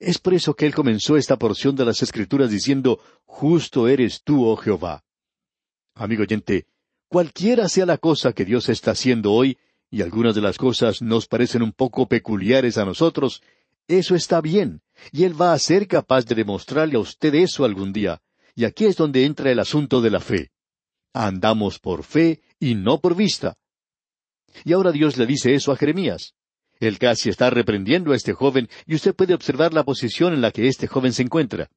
Es 0.00 0.18
por 0.18 0.32
eso 0.32 0.54
que 0.54 0.64
él 0.64 0.74
comenzó 0.74 1.18
esta 1.18 1.38
porción 1.38 1.76
de 1.76 1.84
las 1.84 2.02
Escrituras 2.02 2.50
diciendo, 2.50 3.00
Justo 3.26 3.86
eres 3.86 4.22
tú, 4.24 4.46
oh 4.46 4.56
Jehová. 4.56 5.04
Amigo 5.94 6.22
oyente, 6.22 6.66
cualquiera 7.08 7.68
sea 7.68 7.84
la 7.84 7.98
cosa 7.98 8.32
que 8.32 8.46
Dios 8.46 8.70
está 8.70 8.92
haciendo 8.92 9.32
hoy, 9.32 9.58
y 9.90 10.00
algunas 10.00 10.34
de 10.34 10.40
las 10.40 10.56
cosas 10.56 11.02
nos 11.02 11.26
parecen 11.26 11.62
un 11.62 11.72
poco 11.72 12.08
peculiares 12.08 12.78
a 12.78 12.86
nosotros, 12.86 13.42
eso 13.88 14.14
está 14.14 14.40
bien, 14.40 14.80
y 15.12 15.24
Él 15.24 15.38
va 15.38 15.52
a 15.52 15.58
ser 15.58 15.86
capaz 15.86 16.24
de 16.24 16.34
demostrarle 16.34 16.96
a 16.96 17.00
usted 17.00 17.34
eso 17.34 17.66
algún 17.66 17.92
día. 17.92 18.22
Y 18.54 18.64
aquí 18.64 18.86
es 18.86 18.96
donde 18.96 19.26
entra 19.26 19.50
el 19.50 19.58
asunto 19.58 20.00
de 20.00 20.10
la 20.10 20.20
fe. 20.20 20.50
Andamos 21.12 21.78
por 21.78 22.04
fe 22.04 22.40
y 22.58 22.74
no 22.74 23.00
por 23.00 23.14
vista. 23.14 23.58
Y 24.64 24.72
ahora 24.72 24.92
Dios 24.92 25.18
le 25.18 25.26
dice 25.26 25.54
eso 25.54 25.72
a 25.72 25.76
Jeremías. 25.76 26.34
Él 26.80 26.98
casi 26.98 27.28
está 27.28 27.50
reprendiendo 27.50 28.12
a 28.12 28.16
este 28.16 28.32
joven 28.32 28.68
y 28.86 28.94
usted 28.94 29.14
puede 29.14 29.34
observar 29.34 29.74
la 29.74 29.84
posición 29.84 30.32
en 30.32 30.40
la 30.40 30.50
que 30.50 30.66
este 30.66 30.86
joven 30.86 31.12
se 31.12 31.22
encuentra. 31.22 31.68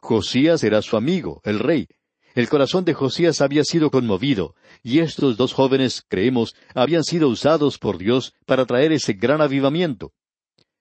Josías 0.00 0.64
era 0.64 0.82
su 0.82 0.96
amigo, 0.96 1.40
el 1.44 1.60
rey. 1.60 1.86
El 2.34 2.48
corazón 2.48 2.84
de 2.84 2.94
Josías 2.94 3.40
había 3.40 3.62
sido 3.62 3.90
conmovido, 3.90 4.54
y 4.82 4.98
estos 4.98 5.36
dos 5.36 5.52
jóvenes, 5.52 6.02
creemos, 6.08 6.56
habían 6.74 7.04
sido 7.04 7.28
usados 7.28 7.78
por 7.78 7.98
Dios 7.98 8.34
para 8.46 8.64
traer 8.64 8.90
ese 8.90 9.12
gran 9.12 9.40
avivamiento. 9.40 10.12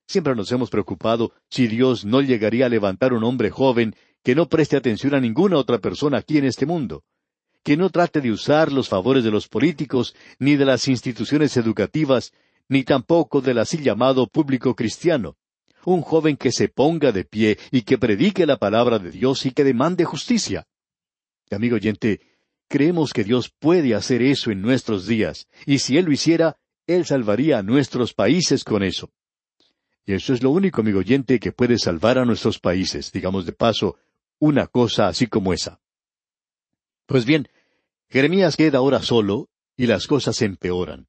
Siempre 0.07 0.33
nos 0.33 0.51
hemos 0.51 0.69
preocupado 0.69 1.33
si 1.49 1.67
Dios 1.67 2.03
no 2.03 2.21
llegaría 2.21 2.65
a 2.65 2.69
levantar 2.69 3.13
un 3.13 3.23
hombre 3.23 3.49
joven 3.49 3.95
que 4.23 4.33
no 4.33 4.47
preste 4.47 4.77
atención 4.77 5.13
a 5.13 5.19
ninguna 5.19 5.57
otra 5.57 5.79
persona 5.79 6.17
aquí 6.17 6.37
en 6.37 6.45
este 6.45 6.65
mundo, 6.65 7.03
que 7.63 7.77
no 7.77 7.89
trate 7.89 8.21
de 8.21 8.31
usar 8.31 8.71
los 8.71 8.89
favores 8.89 9.23
de 9.23 9.31
los 9.31 9.47
políticos, 9.47 10.15
ni 10.39 10.55
de 10.55 10.65
las 10.65 10.87
instituciones 10.87 11.57
educativas, 11.57 12.31
ni 12.69 12.83
tampoco 12.83 13.41
del 13.41 13.59
así 13.59 13.77
llamado 13.77 14.27
público 14.27 14.75
cristiano. 14.75 15.37
Un 15.83 16.01
joven 16.01 16.37
que 16.37 16.51
se 16.51 16.67
ponga 16.67 17.11
de 17.11 17.25
pie 17.25 17.57
y 17.71 17.81
que 17.81 17.97
predique 17.97 18.45
la 18.45 18.57
palabra 18.57 18.99
de 18.99 19.11
Dios 19.11 19.45
y 19.45 19.51
que 19.51 19.63
demande 19.63 20.05
justicia. 20.05 20.67
Amigo 21.49 21.75
oyente, 21.75 22.21
creemos 22.67 23.13
que 23.13 23.23
Dios 23.23 23.51
puede 23.59 23.95
hacer 23.95 24.21
eso 24.21 24.51
en 24.51 24.61
nuestros 24.61 25.05
días, 25.05 25.47
y 25.65 25.79
si 25.79 25.97
Él 25.97 26.05
lo 26.05 26.11
hiciera, 26.11 26.57
Él 26.87 27.05
salvaría 27.05 27.59
a 27.59 27.63
nuestros 27.63 28.13
países 28.13 28.63
con 28.63 28.83
eso. 28.83 29.11
Y 30.05 30.13
eso 30.13 30.33
es 30.33 30.41
lo 30.41 30.49
único, 30.51 30.81
amigo 30.81 30.99
oyente, 30.99 31.39
que 31.39 31.51
puede 31.51 31.77
salvar 31.77 32.17
a 32.17 32.25
nuestros 32.25 32.59
países, 32.59 33.11
digamos 33.11 33.45
de 33.45 33.51
paso, 33.51 33.97
una 34.39 34.67
cosa 34.67 35.07
así 35.07 35.27
como 35.27 35.53
esa. 35.53 35.79
Pues 37.05 37.25
bien, 37.25 37.49
Jeremías 38.09 38.55
queda 38.55 38.79
ahora 38.79 39.01
solo 39.01 39.49
y 39.77 39.87
las 39.87 40.07
cosas 40.07 40.41
empeoran. 40.41 41.07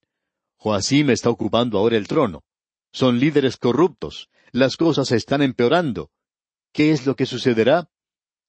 Joacim 0.62 1.10
está 1.10 1.28
ocupando 1.28 1.76
ahora 1.76 1.96
el 1.96 2.06
trono. 2.06 2.44
Son 2.92 3.18
líderes 3.18 3.56
corruptos. 3.56 4.28
Las 4.52 4.76
cosas 4.76 5.08
se 5.08 5.16
están 5.16 5.42
empeorando. 5.42 6.10
¿Qué 6.72 6.92
es 6.92 7.04
lo 7.04 7.16
que 7.16 7.26
sucederá? 7.26 7.88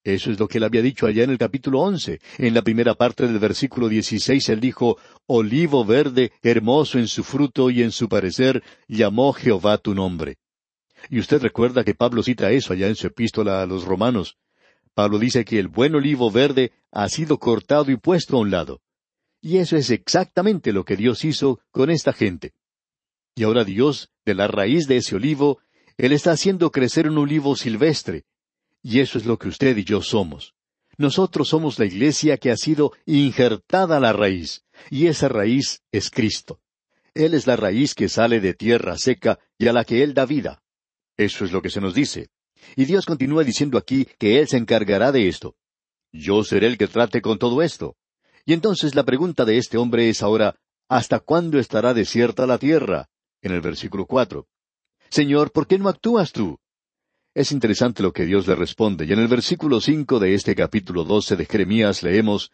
Eso 0.04 0.30
es 0.30 0.40
lo 0.40 0.48
que 0.48 0.60
él 0.60 0.64
había 0.64 0.84
dicho 0.84 1.08
allá 1.08 1.24
en 1.24 1.32
el 1.32 1.40
capítulo 1.40 1.80
once. 1.80 2.20
En 2.38 2.54
la 2.54 2.62
primera 2.62 2.94
parte 2.94 3.26
del 3.26 3.40
versículo 3.40 3.90
dieciséis 3.90 4.48
él 4.50 4.60
dijo, 4.60 5.00
Olivo 5.26 5.86
verde, 5.86 6.32
hermoso 6.44 7.00
en 7.00 7.08
su 7.08 7.24
fruto 7.24 7.72
y 7.72 7.82
en 7.82 7.92
su 7.92 8.08
parecer, 8.08 8.62
llamó 8.88 9.34
Jehová 9.34 9.80
tu 9.80 9.96
nombre. 9.96 10.38
Y 11.10 11.18
usted 11.18 11.42
recuerda 11.42 11.84
que 11.84 11.96
Pablo 11.96 12.22
cita 12.22 12.52
eso 12.52 12.74
allá 12.74 12.90
en 12.90 12.96
su 12.96 13.08
epístola 13.08 13.64
a 13.64 13.66
los 13.66 13.86
romanos. 13.86 14.38
Pablo 14.94 15.18
dice 15.18 15.44
que 15.46 15.58
el 15.58 15.68
buen 15.68 15.96
olivo 15.96 16.30
verde 16.30 16.74
ha 16.92 17.10
sido 17.10 17.40
cortado 17.40 17.90
y 17.90 17.98
puesto 17.98 18.38
a 18.38 18.42
un 18.42 18.52
lado. 18.52 18.82
Y 19.46 19.58
eso 19.58 19.76
es 19.76 19.90
exactamente 19.90 20.72
lo 20.72 20.86
que 20.86 20.96
Dios 20.96 21.26
hizo 21.26 21.60
con 21.70 21.90
esta 21.90 22.14
gente. 22.14 22.54
Y 23.36 23.44
ahora 23.44 23.66
Dios, 23.66 24.10
de 24.24 24.36
la 24.36 24.48
raíz 24.48 24.88
de 24.88 24.96
ese 24.96 25.18
olivo, 25.18 25.60
Él 25.98 26.14
está 26.14 26.32
haciendo 26.32 26.72
crecer 26.72 27.10
un 27.10 27.18
olivo 27.18 27.58
silvestre. 27.58 28.24
Y 28.82 29.02
eso 29.02 29.18
es 29.18 29.26
lo 29.26 29.38
que 29.38 29.50
usted 29.50 29.76
y 29.76 29.84
yo 29.84 30.02
somos. 30.02 30.56
Nosotros 30.98 31.50
somos 31.50 31.78
la 31.78 31.86
iglesia 31.86 32.38
que 32.38 32.52
ha 32.52 32.56
sido 32.56 32.94
injertada 33.06 33.98
a 33.98 34.00
la 34.00 34.14
raíz, 34.14 34.64
y 34.90 35.08
esa 35.08 35.28
raíz 35.28 35.82
es 35.92 36.10
Cristo. 36.10 36.62
Él 37.14 37.34
es 37.34 37.46
la 37.46 37.58
raíz 37.58 37.96
que 37.96 38.08
sale 38.08 38.40
de 38.40 38.54
tierra 38.54 38.98
seca 38.98 39.40
y 39.58 39.68
a 39.68 39.74
la 39.74 39.84
que 39.84 40.04
Él 40.04 40.14
da 40.14 40.26
vida. 40.26 40.64
Eso 41.18 41.44
es 41.44 41.52
lo 41.52 41.62
que 41.62 41.70
se 41.70 41.82
nos 41.82 41.94
dice. 41.94 42.30
Y 42.78 42.86
Dios 42.86 43.06
continúa 43.06 43.44
diciendo 43.44 43.78
aquí 43.78 44.08
que 44.18 44.40
Él 44.40 44.48
se 44.48 44.56
encargará 44.56 45.12
de 45.12 45.28
esto. 45.28 45.58
Yo 46.14 46.46
seré 46.46 46.68
el 46.68 46.78
que 46.78 46.88
trate 46.88 47.22
con 47.22 47.38
todo 47.38 47.62
esto. 47.62 47.98
Y 48.46 48.54
entonces 48.54 48.96
la 48.96 49.04
pregunta 49.04 49.46
de 49.46 49.58
este 49.58 49.78
hombre 49.78 50.10
es 50.10 50.22
ahora, 50.22 50.56
¿hasta 50.90 51.20
cuándo 51.20 51.60
estará 51.60 51.94
desierta 51.94 52.46
la 52.46 52.58
tierra? 52.58 53.10
En 53.42 53.52
el 53.52 53.62
versículo 53.62 54.06
cuatro. 54.06 54.48
Señor, 55.10 55.52
¿por 55.52 55.68
qué 55.68 55.78
no 55.78 55.90
actúas 55.90 56.32
tú? 56.32 56.60
Es 57.34 57.52
interesante 57.52 58.04
lo 58.04 58.14
que 58.14 58.26
Dios 58.26 58.48
le 58.48 58.56
responde, 58.56 59.06
y 59.06 59.14
en 59.14 59.20
el 59.20 59.28
versículo 59.28 59.82
cinco 59.82 60.20
de 60.20 60.36
este 60.36 60.56
capítulo 60.56 61.04
doce 61.04 61.36
de 61.36 61.46
Jeremías 61.46 62.04
leemos 62.04 62.52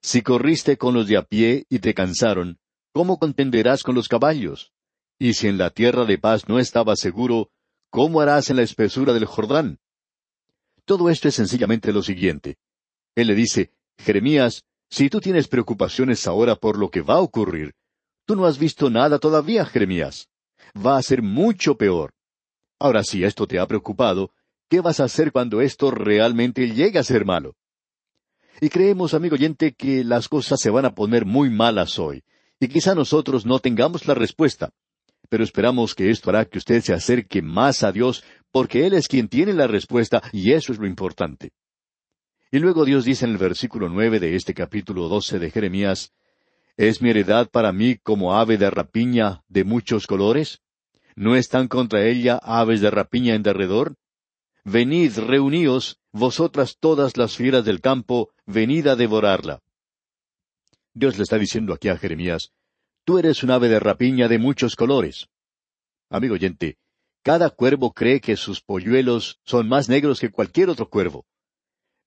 Si 0.00 0.22
corriste 0.22 0.76
con 0.76 0.94
los 0.94 1.06
de 1.06 1.16
a 1.16 1.22
pie 1.22 1.64
y 1.68 1.78
te 1.78 1.94
cansaron, 1.94 2.58
¿cómo 2.92 3.18
contenderás 3.18 3.82
con 3.82 3.94
los 3.94 4.08
caballos? 4.08 4.72
Y 5.18 5.34
si 5.34 5.48
en 5.48 5.58
la 5.58 5.70
tierra 5.70 6.04
de 6.04 6.18
paz 6.18 6.48
no 6.48 6.58
estabas 6.58 7.00
seguro, 7.00 7.50
¿Cómo 7.90 8.20
harás 8.20 8.50
en 8.50 8.56
la 8.56 8.62
espesura 8.62 9.14
del 9.14 9.24
Jordán? 9.24 9.80
Todo 10.84 11.08
esto 11.08 11.28
es 11.28 11.34
sencillamente 11.34 11.92
lo 11.92 12.02
siguiente. 12.02 12.58
Él 13.14 13.28
le 13.28 13.34
dice, 13.34 13.72
Jeremías, 13.96 14.64
si 14.90 15.10
tú 15.10 15.20
tienes 15.20 15.48
preocupaciones 15.48 16.26
ahora 16.26 16.56
por 16.56 16.78
lo 16.78 16.90
que 16.90 17.02
va 17.02 17.14
a 17.14 17.20
ocurrir, 17.20 17.74
tú 18.24 18.36
no 18.36 18.46
has 18.46 18.58
visto 18.58 18.90
nada 18.90 19.18
todavía, 19.18 19.64
Jeremías. 19.64 20.28
Va 20.74 20.96
a 20.96 21.02
ser 21.02 21.22
mucho 21.22 21.76
peor. 21.76 22.14
Ahora 22.78 23.02
si 23.02 23.24
esto 23.24 23.46
te 23.46 23.58
ha 23.58 23.66
preocupado, 23.66 24.30
¿qué 24.68 24.80
vas 24.80 25.00
a 25.00 25.04
hacer 25.04 25.32
cuando 25.32 25.60
esto 25.60 25.90
realmente 25.90 26.68
llegue 26.72 26.98
a 26.98 27.04
ser 27.04 27.24
malo? 27.24 27.56
Y 28.60 28.68
creemos, 28.70 29.14
amigo 29.14 29.34
oyente, 29.34 29.72
que 29.72 30.04
las 30.04 30.28
cosas 30.28 30.60
se 30.60 30.70
van 30.70 30.84
a 30.84 30.94
poner 30.94 31.24
muy 31.24 31.50
malas 31.50 31.98
hoy, 31.98 32.24
y 32.58 32.68
quizá 32.68 32.94
nosotros 32.94 33.46
no 33.46 33.60
tengamos 33.60 34.06
la 34.06 34.14
respuesta, 34.14 34.72
pero 35.28 35.44
esperamos 35.44 35.94
que 35.94 36.10
esto 36.10 36.30
hará 36.30 36.44
que 36.44 36.58
usted 36.58 36.82
se 36.82 36.92
acerque 36.92 37.42
más 37.42 37.82
a 37.82 37.92
Dios, 37.92 38.24
porque 38.50 38.86
Él 38.86 38.94
es 38.94 39.06
quien 39.06 39.28
tiene 39.28 39.52
la 39.52 39.66
respuesta, 39.66 40.22
y 40.32 40.52
eso 40.52 40.72
es 40.72 40.78
lo 40.78 40.86
importante. 40.86 41.52
Y 42.50 42.60
luego 42.60 42.86
Dios 42.86 43.04
dice 43.04 43.26
en 43.26 43.32
el 43.32 43.38
versículo 43.38 43.90
nueve 43.90 44.20
de 44.20 44.34
este 44.34 44.54
capítulo 44.54 45.08
doce 45.08 45.38
de 45.38 45.50
Jeremías, 45.50 46.14
¿Es 46.78 47.02
mi 47.02 47.10
heredad 47.10 47.50
para 47.50 47.72
mí 47.72 47.96
como 47.96 48.36
ave 48.36 48.56
de 48.56 48.70
rapiña 48.70 49.42
de 49.48 49.64
muchos 49.64 50.06
colores? 50.06 50.62
¿No 51.14 51.34
están 51.34 51.68
contra 51.68 52.06
ella 52.06 52.38
aves 52.40 52.80
de 52.80 52.90
rapiña 52.90 53.34
en 53.34 53.42
derredor? 53.42 53.96
Venid, 54.64 55.18
reuníos, 55.18 55.98
vosotras 56.12 56.76
todas 56.78 57.16
las 57.16 57.36
fieras 57.36 57.64
del 57.64 57.80
campo, 57.80 58.30
venid 58.46 58.86
a 58.86 58.96
devorarla. 58.96 59.60
Dios 60.94 61.16
le 61.16 61.24
está 61.24 61.36
diciendo 61.36 61.74
aquí 61.74 61.88
a 61.88 61.98
Jeremías, 61.98 62.52
Tú 63.04 63.18
eres 63.18 63.42
un 63.42 63.50
ave 63.50 63.68
de 63.68 63.80
rapiña 63.80 64.28
de 64.28 64.38
muchos 64.38 64.76
colores. 64.76 65.28
Amigo 66.08 66.34
oyente, 66.34 66.78
cada 67.22 67.50
cuervo 67.50 67.92
cree 67.92 68.20
que 68.20 68.36
sus 68.36 68.62
polluelos 68.62 69.40
son 69.44 69.68
más 69.68 69.88
negros 69.88 70.20
que 70.20 70.30
cualquier 70.30 70.70
otro 70.70 70.88
cuervo. 70.88 71.26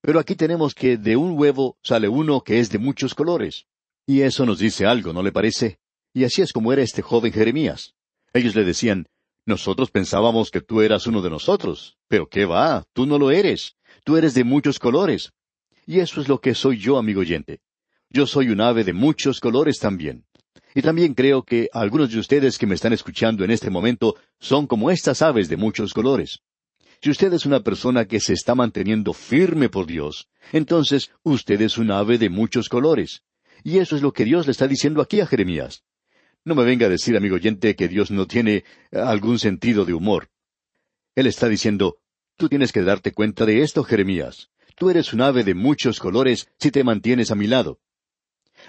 Pero 0.02 0.20
aquí 0.20 0.36
tenemos 0.36 0.74
que 0.74 0.98
de 0.98 1.16
un 1.16 1.38
huevo 1.38 1.78
sale 1.84 2.08
uno 2.08 2.42
que 2.42 2.60
es 2.60 2.70
de 2.72 2.80
muchos 2.80 3.14
colores. 3.14 3.66
Y 4.08 4.22
eso 4.22 4.46
nos 4.46 4.60
dice 4.60 4.86
algo, 4.86 5.14
¿no 5.14 5.22
le 5.22 5.32
parece? 5.32 5.78
Y 6.14 6.24
así 6.24 6.42
es 6.42 6.52
como 6.52 6.74
era 6.74 6.82
este 6.82 7.02
joven 7.02 7.32
Jeremías. 7.32 7.94
Ellos 8.34 8.56
le 8.56 8.64
decían, 8.64 9.08
nosotros 9.46 9.92
pensábamos 9.92 10.50
que 10.52 10.62
tú 10.62 10.82
eras 10.82 11.08
uno 11.08 11.22
de 11.22 11.30
nosotros, 11.30 11.98
pero 12.08 12.28
qué 12.28 12.46
va, 12.46 12.84
tú 12.94 13.06
no 13.06 13.18
lo 13.18 13.32
eres, 13.32 13.76
tú 14.04 14.18
eres 14.18 14.34
de 14.34 14.44
muchos 14.44 14.80
colores. 14.80 15.32
Y 15.86 16.00
eso 16.00 16.22
es 16.22 16.28
lo 16.28 16.40
que 16.40 16.56
soy 16.56 16.78
yo, 16.78 16.98
amigo 16.98 17.22
oyente. 17.22 17.60
Yo 18.10 18.26
soy 18.28 18.50
un 18.50 18.62
ave 18.62 18.84
de 18.84 18.94
muchos 18.94 19.40
colores 19.40 19.80
también. 19.80 20.26
Y 20.74 20.82
también 20.82 21.14
creo 21.14 21.44
que 21.44 21.70
algunos 21.74 22.12
de 22.12 22.20
ustedes 22.20 22.58
que 22.58 22.66
me 22.66 22.76
están 22.76 22.94
escuchando 22.94 23.44
en 23.44 23.52
este 23.52 23.70
momento 23.70 24.16
son 24.40 24.68
como 24.68 24.90
estas 24.90 25.22
aves 25.22 25.50
de 25.50 25.58
muchos 25.58 25.94
colores. 25.94 26.42
Si 27.04 27.10
usted 27.10 27.34
es 27.34 27.48
una 27.48 27.62
persona 27.62 28.06
que 28.06 28.20
se 28.20 28.34
está 28.34 28.54
manteniendo 28.54 29.14
firme 29.14 29.70
por 29.70 29.88
Dios, 29.88 30.30
entonces 30.52 31.12
usted 31.24 31.60
es 31.62 31.80
un 31.80 31.90
ave 31.90 32.20
de 32.20 32.30
muchos 32.30 32.70
colores. 32.70 33.24
Y 33.64 33.80
eso 33.80 33.96
es 33.96 34.04
lo 34.04 34.14
que 34.14 34.24
Dios 34.24 34.46
le 34.46 34.52
está 34.52 34.68
diciendo 34.68 35.02
aquí 35.02 35.20
a 35.20 35.26
Jeremías. 35.26 35.84
No 36.46 36.54
me 36.54 36.64
venga 36.64 36.86
a 36.86 36.90
decir, 36.90 37.18
amigo 37.18 37.36
oyente, 37.36 37.76
que 37.76 37.88
Dios 37.88 38.12
no 38.12 38.28
tiene 38.28 38.64
eh, 38.92 39.00
algún 39.00 39.40
sentido 39.40 39.84
de 39.84 39.94
humor. 39.94 40.30
Él 41.16 41.26
está 41.26 41.48
diciendo, 41.48 41.98
tú 42.38 42.50
tienes 42.50 42.72
que 42.72 42.84
darte 42.84 43.12
cuenta 43.12 43.46
de 43.46 43.62
esto, 43.62 43.84
Jeremías. 43.84 44.50
Tú 44.76 44.92
eres 44.92 45.12
un 45.12 45.22
ave 45.22 45.44
de 45.44 45.56
muchos 45.56 46.00
colores 46.00 46.50
si 46.60 46.70
te 46.70 46.84
mantienes 46.84 47.32
a 47.32 47.36
mi 47.36 47.48
lado. 47.48 47.80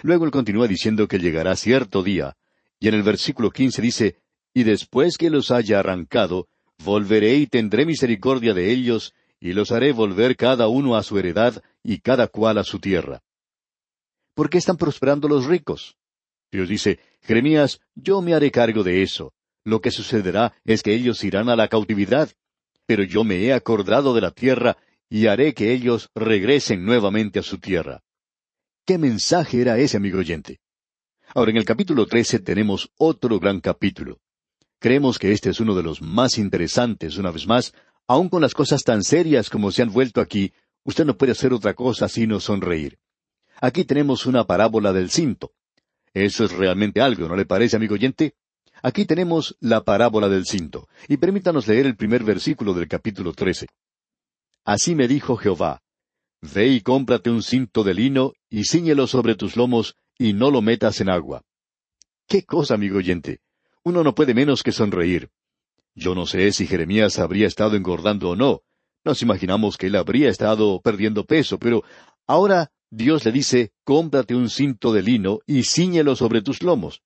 Luego 0.02 0.24
él 0.24 0.30
continúa 0.30 0.68
diciendo 0.68 1.06
que 1.06 1.18
llegará 1.18 1.54
cierto 1.56 2.02
día, 2.02 2.36
y 2.80 2.88
en 2.88 2.94
el 2.94 3.02
versículo 3.02 3.50
quince 3.50 3.82
dice, 3.82 4.16
Y 4.54 4.64
después 4.64 5.18
que 5.18 5.30
los 5.30 5.50
haya 5.50 5.80
arrancado, 5.80 6.48
volveré 6.84 7.36
y 7.36 7.46
tendré 7.46 7.86
misericordia 7.86 8.54
de 8.54 8.70
ellos, 8.70 9.14
y 9.40 9.52
los 9.52 9.72
haré 9.72 9.92
volver 9.92 10.36
cada 10.36 10.68
uno 10.68 10.96
a 10.96 11.02
su 11.02 11.18
heredad 11.18 11.62
y 11.82 11.98
cada 11.98 12.28
cual 12.28 12.58
a 12.58 12.64
su 12.64 12.78
tierra. 12.78 13.22
¿Por 14.34 14.48
qué 14.48 14.58
están 14.58 14.76
prosperando 14.76 15.28
los 15.28 15.46
ricos? 15.46 15.96
Dios 16.50 16.68
dice, 16.68 17.00
Jeremías, 17.22 17.80
yo 17.94 18.22
me 18.22 18.34
haré 18.34 18.50
cargo 18.50 18.82
de 18.82 19.02
eso. 19.02 19.32
Lo 19.64 19.80
que 19.80 19.90
sucederá 19.90 20.54
es 20.64 20.82
que 20.82 20.94
ellos 20.94 21.22
irán 21.24 21.48
a 21.48 21.56
la 21.56 21.68
cautividad, 21.68 22.30
pero 22.86 23.02
yo 23.04 23.24
me 23.24 23.42
he 23.44 23.52
acordado 23.52 24.14
de 24.14 24.20
la 24.20 24.30
tierra 24.30 24.76
y 25.08 25.26
haré 25.26 25.54
que 25.54 25.72
ellos 25.72 26.08
regresen 26.14 26.84
nuevamente 26.84 27.38
a 27.38 27.42
su 27.42 27.58
tierra. 27.58 28.02
¿Qué 28.86 28.96
mensaje 28.96 29.60
era 29.60 29.78
ese, 29.78 29.96
amigo 29.96 30.18
oyente? 30.18 30.60
Ahora, 31.34 31.50
en 31.50 31.56
el 31.56 31.64
capítulo 31.64 32.06
trece 32.06 32.38
tenemos 32.38 32.90
otro 32.96 33.38
gran 33.38 33.60
capítulo. 33.60 34.21
Creemos 34.82 35.20
que 35.20 35.30
este 35.30 35.50
es 35.50 35.60
uno 35.60 35.76
de 35.76 35.84
los 35.84 36.02
más 36.02 36.38
interesantes, 36.38 37.16
una 37.16 37.30
vez 37.30 37.46
más, 37.46 37.72
aun 38.08 38.28
con 38.28 38.42
las 38.42 38.52
cosas 38.52 38.82
tan 38.82 39.04
serias 39.04 39.48
como 39.48 39.70
se 39.70 39.82
han 39.82 39.92
vuelto 39.92 40.20
aquí, 40.20 40.52
usted 40.82 41.04
no 41.04 41.16
puede 41.16 41.30
hacer 41.30 41.52
otra 41.52 41.72
cosa 41.74 42.08
sino 42.08 42.40
sonreír. 42.40 42.98
Aquí 43.60 43.84
tenemos 43.84 44.26
una 44.26 44.44
parábola 44.44 44.92
del 44.92 45.08
cinto. 45.08 45.52
Eso 46.12 46.44
es 46.44 46.50
realmente 46.50 47.00
algo, 47.00 47.28
¿no 47.28 47.36
le 47.36 47.46
parece, 47.46 47.76
amigo 47.76 47.94
oyente? 47.94 48.34
Aquí 48.82 49.04
tenemos 49.04 49.56
la 49.60 49.84
parábola 49.84 50.28
del 50.28 50.46
cinto, 50.46 50.88
y 51.06 51.16
permítanos 51.16 51.68
leer 51.68 51.86
el 51.86 51.94
primer 51.94 52.24
versículo 52.24 52.74
del 52.74 52.88
capítulo 52.88 53.34
trece. 53.34 53.68
Así 54.64 54.96
me 54.96 55.06
dijo 55.06 55.36
Jehová, 55.36 55.80
Ve 56.40 56.66
y 56.66 56.80
cómprate 56.80 57.30
un 57.30 57.44
cinto 57.44 57.84
de 57.84 57.94
lino, 57.94 58.32
y 58.50 58.64
ciñelo 58.64 59.06
sobre 59.06 59.36
tus 59.36 59.56
lomos, 59.56 59.94
y 60.18 60.32
no 60.32 60.50
lo 60.50 60.60
metas 60.60 61.00
en 61.00 61.08
agua. 61.08 61.44
¿Qué 62.26 62.42
cosa, 62.42 62.74
amigo 62.74 62.98
oyente? 62.98 63.42
Uno 63.84 64.04
no 64.04 64.14
puede 64.14 64.34
menos 64.34 64.62
que 64.62 64.72
sonreír. 64.72 65.30
Yo 65.94 66.14
no 66.14 66.26
sé 66.26 66.52
si 66.52 66.66
Jeremías 66.66 67.18
habría 67.18 67.46
estado 67.46 67.76
engordando 67.76 68.30
o 68.30 68.36
no. 68.36 68.62
Nos 69.04 69.22
imaginamos 69.22 69.76
que 69.76 69.88
él 69.88 69.96
habría 69.96 70.28
estado 70.28 70.80
perdiendo 70.80 71.24
peso, 71.24 71.58
pero 71.58 71.82
ahora 72.26 72.70
Dios 72.90 73.24
le 73.24 73.32
dice, 73.32 73.72
cómprate 73.84 74.34
un 74.34 74.48
cinto 74.48 74.92
de 74.92 75.02
lino 75.02 75.40
y 75.46 75.64
ciñelo 75.64 76.14
sobre 76.14 76.42
tus 76.42 76.62
lomos. 76.62 77.02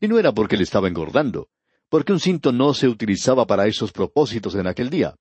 Y 0.00 0.08
no 0.08 0.18
era 0.18 0.32
porque 0.32 0.56
le 0.56 0.64
estaba 0.64 0.88
engordando, 0.88 1.48
porque 1.88 2.12
un 2.12 2.20
cinto 2.20 2.52
no 2.52 2.74
se 2.74 2.88
utilizaba 2.88 3.46
para 3.46 3.66
esos 3.66 3.92
propósitos 3.92 4.54
en 4.56 4.66
aquel 4.66 4.90
día. 4.90 5.14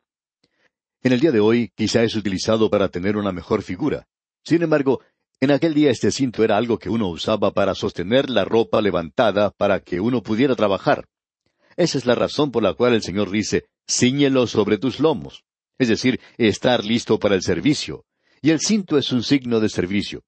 En 1.04 1.14
el 1.14 1.20
día 1.20 1.32
de 1.32 1.40
hoy 1.40 1.72
quizá 1.76 2.02
es 2.02 2.16
utilizado 2.16 2.70
para 2.70 2.90
tener 2.90 3.16
una 3.16 3.32
mejor 3.32 3.62
figura. 3.62 4.08
Sin 4.44 4.64
embargo, 4.64 5.02
en 5.42 5.52
aquel 5.52 5.74
día 5.74 5.92
este 5.92 6.12
cinto 6.12 6.44
era 6.44 6.58
algo 6.58 6.80
que 6.80 6.90
uno 6.90 7.08
usaba 7.08 7.52
para 7.52 7.76
sostener 7.76 8.30
la 8.30 8.46
ropa 8.46 8.82
levantada 8.82 9.52
para 9.52 9.82
que 9.82 10.00
uno 10.00 10.24
pudiera 10.24 10.56
trabajar. 10.56 11.08
Esa 11.78 11.98
es 11.98 12.06
la 12.06 12.16
razón 12.16 12.52
por 12.52 12.64
la 12.64 12.74
cual 12.74 12.94
el 12.94 13.04
Señor 13.04 13.30
dice, 13.30 13.66
ciñelo 13.88 14.48
sobre 14.48 14.78
tus 14.78 15.00
lomos. 15.00 15.44
Es 15.78 15.90
decir, 15.90 16.22
estar 16.38 16.86
listo 16.86 17.20
para 17.20 17.36
el 17.36 17.42
servicio, 17.42 18.06
y 18.42 18.52
el 18.52 18.60
cinto 18.60 18.98
es 18.98 19.12
un 19.12 19.24
signo 19.24 19.60
de 19.60 19.70
servicio. 19.70 20.24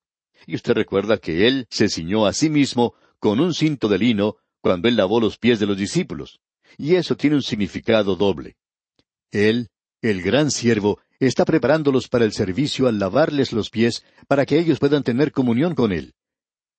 Y 0.45 0.55
usted 0.55 0.73
recuerda 0.73 1.17
que 1.17 1.47
él 1.47 1.67
se 1.69 1.87
ciñó 1.87 2.25
a 2.25 2.33
sí 2.33 2.49
mismo 2.49 2.93
con 3.19 3.39
un 3.39 3.53
cinto 3.53 3.87
de 3.87 3.97
lino 3.97 4.37
cuando 4.61 4.87
él 4.87 4.97
lavó 4.97 5.19
los 5.19 5.37
pies 5.37 5.59
de 5.59 5.65
los 5.65 5.77
discípulos. 5.77 6.39
Y 6.77 6.95
eso 6.95 7.15
tiene 7.15 7.37
un 7.37 7.43
significado 7.43 8.15
doble. 8.15 8.57
Él, 9.31 9.69
el 10.01 10.21
gran 10.21 10.51
siervo, 10.51 10.99
está 11.19 11.45
preparándolos 11.45 12.07
para 12.07 12.25
el 12.25 12.33
servicio 12.33 12.87
al 12.87 12.99
lavarles 12.99 13.51
los 13.53 13.69
pies 13.69 14.03
para 14.27 14.45
que 14.45 14.59
ellos 14.59 14.79
puedan 14.79 15.03
tener 15.03 15.31
comunión 15.31 15.73
con 15.75 15.91
él. 15.91 16.13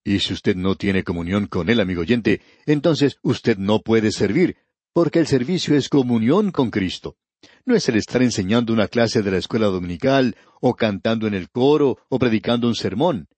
Y 0.04 0.20
si 0.20 0.32
usted 0.32 0.56
no 0.56 0.76
tiene 0.76 1.04
comunión 1.04 1.46
con 1.46 1.68
él, 1.68 1.80
amigo 1.80 2.02
oyente, 2.02 2.40
entonces 2.66 3.18
usted 3.22 3.58
no 3.58 3.80
puede 3.80 4.12
servir, 4.12 4.56
porque 4.92 5.18
el 5.18 5.26
servicio 5.26 5.76
es 5.76 5.88
comunión 5.88 6.50
con 6.50 6.70
Cristo. 6.70 7.16
No 7.64 7.74
es 7.74 7.88
el 7.88 7.96
estar 7.96 8.22
enseñando 8.22 8.72
una 8.72 8.88
clase 8.88 9.22
de 9.22 9.30
la 9.30 9.38
escuela 9.38 9.66
dominical, 9.66 10.36
o 10.60 10.74
cantando 10.74 11.26
en 11.26 11.34
el 11.34 11.50
coro, 11.50 11.98
o 12.08 12.18
predicando 12.18 12.68
un 12.68 12.74
sermón. 12.74 13.28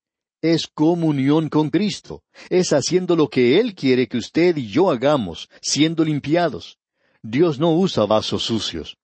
Es 0.41 0.69
comunión 0.69 1.49
con 1.49 1.71
Cristo. 1.71 2.23
Es 2.49 2.73
haciendo 2.73 3.17
lo 3.17 3.29
que 3.29 3.59
Él 3.59 3.75
quiere 3.75 4.07
que 4.07 4.19
usted 4.19 4.57
y 4.57 4.69
yo 4.69 4.91
hagamos, 4.91 5.51
siendo 5.61 6.05
limpiados. 6.05 6.79
Dios 7.23 7.59
no 7.59 7.73
usa 7.73 8.07
vasos 8.07 8.45
sucios. 8.45 8.97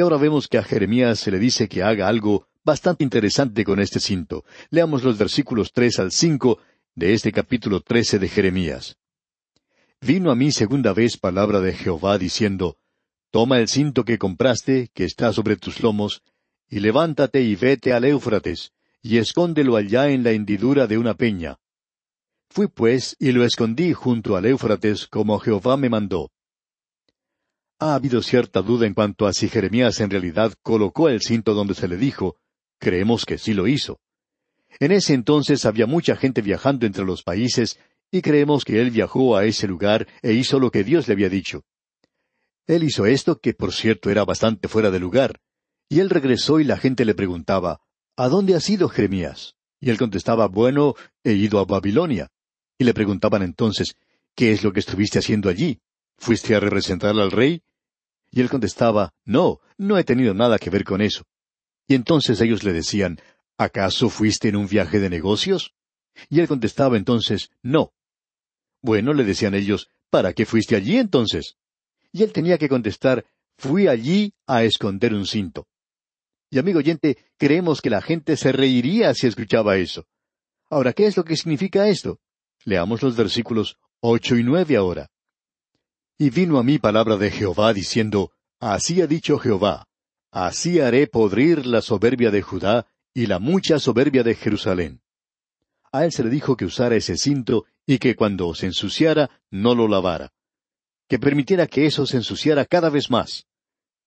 Y 0.00 0.02
ahora 0.02 0.16
vemos 0.16 0.48
que 0.48 0.56
a 0.56 0.62
Jeremías 0.62 1.18
se 1.18 1.30
le 1.30 1.38
dice 1.38 1.68
que 1.68 1.82
haga 1.82 2.08
algo 2.08 2.48
bastante 2.64 3.04
interesante 3.04 3.64
con 3.64 3.80
este 3.80 4.00
cinto. 4.00 4.46
Leamos 4.70 5.04
los 5.04 5.18
versículos 5.18 5.72
tres 5.74 5.98
al 5.98 6.10
cinco 6.10 6.58
de 6.94 7.12
este 7.12 7.32
capítulo 7.32 7.82
trece 7.82 8.18
de 8.18 8.26
Jeremías. 8.26 8.96
Vino 10.00 10.30
a 10.30 10.34
mí 10.34 10.52
segunda 10.52 10.94
vez 10.94 11.18
palabra 11.18 11.60
de 11.60 11.74
Jehová 11.74 12.16
diciendo, 12.16 12.78
Toma 13.30 13.58
el 13.58 13.68
cinto 13.68 14.06
que 14.06 14.16
compraste, 14.16 14.88
que 14.94 15.04
está 15.04 15.34
sobre 15.34 15.56
tus 15.56 15.82
lomos, 15.82 16.22
y 16.66 16.80
levántate 16.80 17.42
y 17.42 17.54
vete 17.54 17.92
al 17.92 18.06
Éufrates, 18.06 18.72
y 19.02 19.18
escóndelo 19.18 19.76
allá 19.76 20.08
en 20.08 20.24
la 20.24 20.30
hendidura 20.30 20.86
de 20.86 20.96
una 20.96 21.12
peña. 21.12 21.58
Fui 22.48 22.68
pues 22.68 23.16
y 23.18 23.32
lo 23.32 23.44
escondí 23.44 23.92
junto 23.92 24.34
al 24.38 24.46
Éufrates 24.46 25.06
como 25.06 25.38
Jehová 25.40 25.76
me 25.76 25.90
mandó. 25.90 26.30
Ha 27.82 27.94
habido 27.94 28.20
cierta 28.20 28.60
duda 28.60 28.86
en 28.86 28.92
cuanto 28.92 29.26
a 29.26 29.32
si 29.32 29.48
Jeremías 29.48 30.00
en 30.00 30.10
realidad 30.10 30.52
colocó 30.62 31.08
el 31.08 31.22
cinto 31.22 31.54
donde 31.54 31.74
se 31.74 31.88
le 31.88 31.96
dijo. 31.96 32.36
Creemos 32.78 33.24
que 33.24 33.38
sí 33.38 33.54
lo 33.54 33.66
hizo. 33.66 34.00
En 34.78 34.92
ese 34.92 35.14
entonces 35.14 35.64
había 35.64 35.86
mucha 35.86 36.14
gente 36.14 36.42
viajando 36.42 36.84
entre 36.84 37.06
los 37.06 37.22
países 37.22 37.80
y 38.10 38.20
creemos 38.20 38.66
que 38.66 38.82
él 38.82 38.90
viajó 38.90 39.34
a 39.34 39.46
ese 39.46 39.66
lugar 39.66 40.06
e 40.20 40.34
hizo 40.34 40.60
lo 40.60 40.70
que 40.70 40.84
Dios 40.84 41.08
le 41.08 41.14
había 41.14 41.30
dicho. 41.30 41.64
Él 42.66 42.84
hizo 42.84 43.06
esto, 43.06 43.40
que 43.40 43.54
por 43.54 43.72
cierto 43.72 44.10
era 44.10 44.26
bastante 44.26 44.68
fuera 44.68 44.90
de 44.90 45.00
lugar. 45.00 45.40
Y 45.88 46.00
él 46.00 46.10
regresó 46.10 46.60
y 46.60 46.64
la 46.64 46.76
gente 46.76 47.06
le 47.06 47.14
preguntaba, 47.14 47.80
¿A 48.14 48.28
dónde 48.28 48.54
has 48.54 48.68
ido, 48.68 48.90
Jeremías? 48.90 49.56
Y 49.80 49.88
él 49.88 49.96
contestaba, 49.96 50.48
Bueno, 50.48 50.96
he 51.24 51.32
ido 51.32 51.58
a 51.58 51.64
Babilonia. 51.64 52.28
Y 52.76 52.84
le 52.84 52.92
preguntaban 52.92 53.42
entonces, 53.42 53.96
¿Qué 54.34 54.52
es 54.52 54.62
lo 54.62 54.74
que 54.74 54.80
estuviste 54.80 55.18
haciendo 55.18 55.48
allí? 55.48 55.80
¿Fuiste 56.18 56.54
a 56.54 56.60
representar 56.60 57.18
al 57.18 57.30
rey? 57.30 57.62
Y 58.30 58.40
él 58.40 58.48
contestaba, 58.48 59.12
No, 59.24 59.60
no 59.76 59.98
he 59.98 60.04
tenido 60.04 60.34
nada 60.34 60.58
que 60.58 60.70
ver 60.70 60.84
con 60.84 61.00
eso. 61.00 61.24
Y 61.86 61.94
entonces 61.94 62.40
ellos 62.40 62.62
le 62.62 62.72
decían, 62.72 63.18
¿Acaso 63.58 64.08
fuiste 64.08 64.48
en 64.48 64.56
un 64.56 64.68
viaje 64.68 65.00
de 65.00 65.10
negocios? 65.10 65.74
Y 66.28 66.40
él 66.40 66.48
contestaba 66.48 66.96
entonces, 66.96 67.50
No. 67.62 67.92
Bueno, 68.82 69.12
le 69.12 69.24
decían 69.24 69.54
ellos, 69.54 69.90
¿para 70.10 70.32
qué 70.32 70.46
fuiste 70.46 70.76
allí 70.76 70.96
entonces? 70.96 71.56
y 72.12 72.22
él 72.22 72.32
tenía 72.32 72.58
que 72.58 72.68
contestar, 72.68 73.24
fui 73.56 73.88
allí 73.88 74.34
a 74.46 74.64
esconder 74.64 75.14
un 75.14 75.26
cinto. 75.26 75.66
Y 76.50 76.58
amigo 76.58 76.78
oyente, 76.78 77.18
creemos 77.36 77.80
que 77.80 77.90
la 77.90 78.02
gente 78.02 78.36
se 78.36 78.52
reiría 78.52 79.14
si 79.14 79.26
escuchaba 79.26 79.76
eso. 79.76 80.06
Ahora, 80.68 80.92
¿qué 80.92 81.06
es 81.06 81.16
lo 81.16 81.24
que 81.24 81.36
significa 81.36 81.88
esto? 81.88 82.18
Leamos 82.64 83.02
los 83.02 83.16
versículos 83.16 83.76
ocho 84.00 84.36
y 84.36 84.42
nueve 84.42 84.76
ahora. 84.76 85.10
Y 86.20 86.28
vino 86.28 86.58
a 86.58 86.62
mí 86.62 86.78
palabra 86.78 87.16
de 87.16 87.30
Jehová 87.30 87.72
diciendo, 87.72 88.30
Así 88.60 89.00
ha 89.00 89.06
dicho 89.06 89.38
Jehová, 89.38 89.88
así 90.30 90.78
haré 90.78 91.06
podrir 91.06 91.64
la 91.64 91.80
soberbia 91.80 92.30
de 92.30 92.42
Judá 92.42 92.86
y 93.14 93.26
la 93.26 93.38
mucha 93.38 93.78
soberbia 93.78 94.22
de 94.22 94.34
Jerusalén. 94.34 95.00
A 95.90 96.04
él 96.04 96.12
se 96.12 96.22
le 96.22 96.28
dijo 96.28 96.58
que 96.58 96.66
usara 96.66 96.94
ese 96.94 97.16
cinto 97.16 97.64
y 97.86 97.98
que 97.98 98.14
cuando 98.16 98.54
se 98.54 98.66
ensuciara 98.66 99.30
no 99.50 99.74
lo 99.74 99.88
lavara 99.88 100.30
que 101.10 101.18
permitiera 101.18 101.66
que 101.66 101.86
eso 101.86 102.06
se 102.06 102.18
ensuciara 102.18 102.64
cada 102.64 102.88
vez 102.88 103.10
más. 103.10 103.48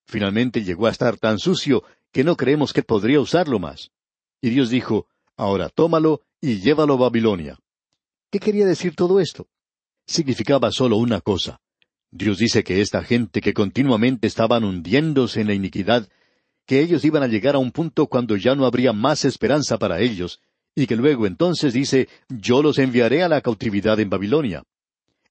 Finalmente 0.06 0.64
llegó 0.64 0.88
a 0.88 0.92
estar 0.92 1.18
tan 1.18 1.38
sucio 1.38 1.84
que 2.14 2.24
no 2.24 2.38
creemos 2.38 2.72
que 2.72 2.82
podría 2.82 3.20
usarlo 3.20 3.60
más. 3.60 3.92
Y 4.40 4.52
Dios 4.52 4.70
dijo, 4.70 5.08
Ahora 5.36 5.68
tómalo 5.68 6.22
y 6.40 6.62
llévalo 6.62 6.94
a 6.94 6.98
Babilonia. 6.98 7.60
¿Qué 8.32 8.40
quería 8.40 8.66
decir 8.66 8.96
todo 8.96 9.20
esto? 9.20 9.48
Significaba 10.08 10.72
solo 10.72 10.96
una 10.96 11.20
cosa. 11.20 11.60
Dios 12.16 12.38
dice 12.38 12.64
que 12.64 12.80
esta 12.80 13.04
gente 13.04 13.42
que 13.42 13.56
continuamente 13.56 14.28
estaban 14.28 14.64
hundiéndose 14.64 15.42
en 15.42 15.48
la 15.48 15.56
iniquidad, 15.56 16.08
que 16.68 16.80
ellos 16.80 17.04
iban 17.06 17.24
a 17.24 17.28
llegar 17.28 17.56
a 17.56 17.58
un 17.58 17.72
punto 17.72 18.06
cuando 18.06 18.38
ya 18.38 18.54
no 18.54 18.68
habría 18.68 18.94
más 18.94 19.26
esperanza 19.26 19.80
para 19.80 20.00
ellos, 20.00 20.40
y 20.76 20.86
que 20.86 20.96
luego 20.96 21.26
entonces 21.26 21.74
dice, 21.74 22.08
yo 22.30 22.62
los 22.62 22.78
enviaré 22.78 23.24
a 23.24 23.30
la 23.30 23.42
cautividad 23.42 24.00
en 24.00 24.12
Babilonia. 24.12 24.64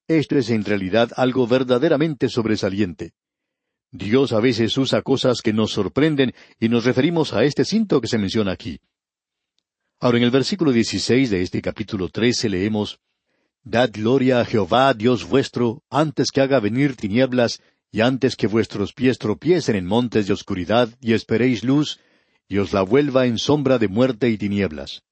esto 0.09 0.37
es 0.37 0.49
en 0.49 0.65
realidad 0.65 1.11
algo 1.15 1.47
verdaderamente 1.47 2.27
sobresaliente. 2.27 3.13
Dios 3.89 4.33
a 4.33 4.41
veces 4.41 4.77
usa 4.77 5.01
cosas 5.01 5.39
que 5.41 5.53
nos 5.53 5.71
sorprenden 5.71 6.33
y 6.59 6.67
nos 6.67 6.83
referimos 6.83 7.31
a 7.31 7.45
este 7.45 7.63
cinto 7.63 8.01
que 8.01 8.09
se 8.09 8.17
menciona 8.17 8.51
aquí. 8.51 8.77
Ahora 10.01 10.17
en 10.17 10.25
el 10.25 10.31
versículo 10.31 10.73
16 10.73 11.29
de 11.29 11.43
este 11.43 11.61
capítulo 11.61 12.09
13 12.09 12.49
leemos, 12.49 12.99
Dad 13.65 13.91
gloria 13.93 14.41
a 14.41 14.45
Jehová, 14.45 14.93
Dios 14.93 15.27
vuestro, 15.27 15.83
antes 15.89 16.31
que 16.31 16.41
haga 16.41 16.59
venir 16.59 16.97
tinieblas 16.97 17.61
y 17.91 18.01
antes 18.01 18.35
que 18.35 18.47
vuestros 18.47 18.91
pies 18.91 19.17
tropiecen 19.17 19.77
en 19.77 19.85
montes 19.85 20.27
de 20.27 20.33
oscuridad 20.33 20.89
y 20.99 21.13
esperéis 21.13 21.63
luz, 21.63 21.99
y 22.49 22.57
os 22.57 22.73
la 22.73 22.81
vuelva 22.81 23.25
en 23.25 23.37
sombra 23.37 23.77
de 23.77 23.87
muerte 23.87 24.29
y 24.29 24.37
tinieblas. 24.37 25.03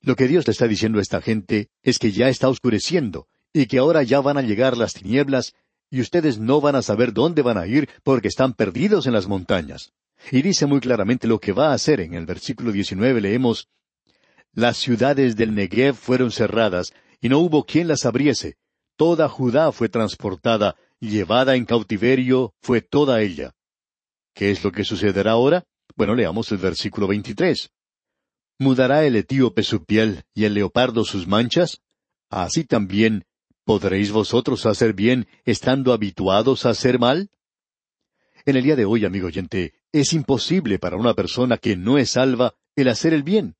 Lo 0.00 0.16
que 0.16 0.26
Dios 0.26 0.46
le 0.46 0.50
está 0.50 0.66
diciendo 0.66 0.98
a 0.98 1.02
esta 1.02 1.22
gente 1.22 1.68
es 1.82 1.98
que 1.98 2.10
ya 2.10 2.28
está 2.28 2.48
oscureciendo, 2.48 3.28
y 3.52 3.66
que 3.66 3.78
ahora 3.78 4.02
ya 4.02 4.20
van 4.20 4.36
a 4.36 4.42
llegar 4.42 4.76
las 4.76 4.94
tinieblas, 4.94 5.54
y 5.90 6.00
ustedes 6.00 6.38
no 6.38 6.60
van 6.60 6.74
a 6.74 6.82
saber 6.82 7.12
dónde 7.12 7.42
van 7.42 7.56
a 7.56 7.68
ir 7.68 7.88
porque 8.02 8.28
están 8.28 8.54
perdidos 8.54 9.06
en 9.06 9.12
las 9.12 9.28
montañas. 9.28 9.92
Y 10.32 10.42
dice 10.42 10.66
muy 10.66 10.80
claramente 10.80 11.28
lo 11.28 11.38
que 11.38 11.52
va 11.52 11.70
a 11.70 11.74
hacer. 11.74 12.00
En 12.00 12.14
el 12.14 12.26
versículo 12.26 12.72
19 12.72 13.20
leemos, 13.20 13.68
Las 14.52 14.78
ciudades 14.78 15.36
del 15.36 15.54
Negev 15.54 15.94
fueron 15.94 16.32
cerradas, 16.32 16.92
y 17.24 17.30
no 17.30 17.38
hubo 17.38 17.64
quien 17.64 17.88
las 17.88 18.04
abriese. 18.04 18.58
Toda 18.98 19.30
Judá 19.30 19.72
fue 19.72 19.88
transportada, 19.88 20.76
llevada 21.00 21.56
en 21.56 21.64
cautiverio 21.64 22.52
fue 22.60 22.82
toda 22.82 23.22
ella. 23.22 23.54
¿Qué 24.34 24.50
es 24.50 24.62
lo 24.62 24.70
que 24.70 24.84
sucederá 24.84 25.30
ahora? 25.30 25.64
Bueno, 25.96 26.14
leamos 26.14 26.52
el 26.52 26.58
versículo 26.58 27.06
23. 27.08 27.70
¿Mudará 28.58 29.06
el 29.06 29.16
etíope 29.16 29.62
su 29.62 29.86
piel 29.86 30.24
y 30.34 30.44
el 30.44 30.52
leopardo 30.52 31.02
sus 31.06 31.26
manchas? 31.26 31.80
Así 32.28 32.64
también, 32.64 33.24
¿podréis 33.64 34.12
vosotros 34.12 34.66
hacer 34.66 34.92
bien 34.92 35.26
estando 35.46 35.94
habituados 35.94 36.66
a 36.66 36.70
hacer 36.70 36.98
mal? 36.98 37.30
En 38.44 38.56
el 38.56 38.64
día 38.64 38.76
de 38.76 38.84
hoy, 38.84 39.06
amigo 39.06 39.28
oyente, 39.28 39.72
es 39.92 40.12
imposible 40.12 40.78
para 40.78 40.98
una 40.98 41.14
persona 41.14 41.56
que 41.56 41.74
no 41.74 41.96
es 41.96 42.10
salva 42.10 42.54
el 42.76 42.88
hacer 42.88 43.14
el 43.14 43.22
bien. 43.22 43.56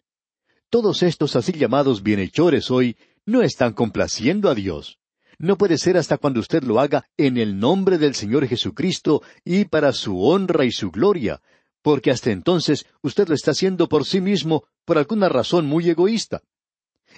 Todos 0.69 1.03
estos 1.03 1.35
así 1.37 1.53
llamados 1.53 2.03
bienhechores 2.03 2.71
hoy 2.71 2.97
no 3.27 3.43
están 3.43 3.73
complaciendo 3.73 4.51
a 4.51 4.55
Dios 4.55 4.99
no 5.39 5.57
puede 5.57 5.79
ser 5.79 5.97
hasta 5.97 6.19
cuando 6.19 6.41
usted 6.41 6.63
lo 6.63 6.81
haga 6.81 7.07
en 7.17 7.37
el 7.37 7.59
nombre 7.59 7.99
del 7.99 8.15
Señor 8.15 8.47
Jesucristo 8.47 9.23
y 9.45 9.65
para 9.65 9.93
su 9.93 10.23
honra 10.23 10.65
y 10.65 10.73
su 10.73 10.91
gloria, 10.91 11.41
porque 11.83 12.11
hasta 12.11 12.31
entonces 12.31 12.87
usted 13.03 13.29
lo 13.29 13.35
está 13.35 13.51
haciendo 13.51 13.89
por 13.89 14.05
sí 14.05 14.21
mismo 14.21 14.65
por 14.85 14.99
alguna 14.99 15.29
razón 15.29 15.67
muy 15.67 15.89
egoísta. 15.89 16.43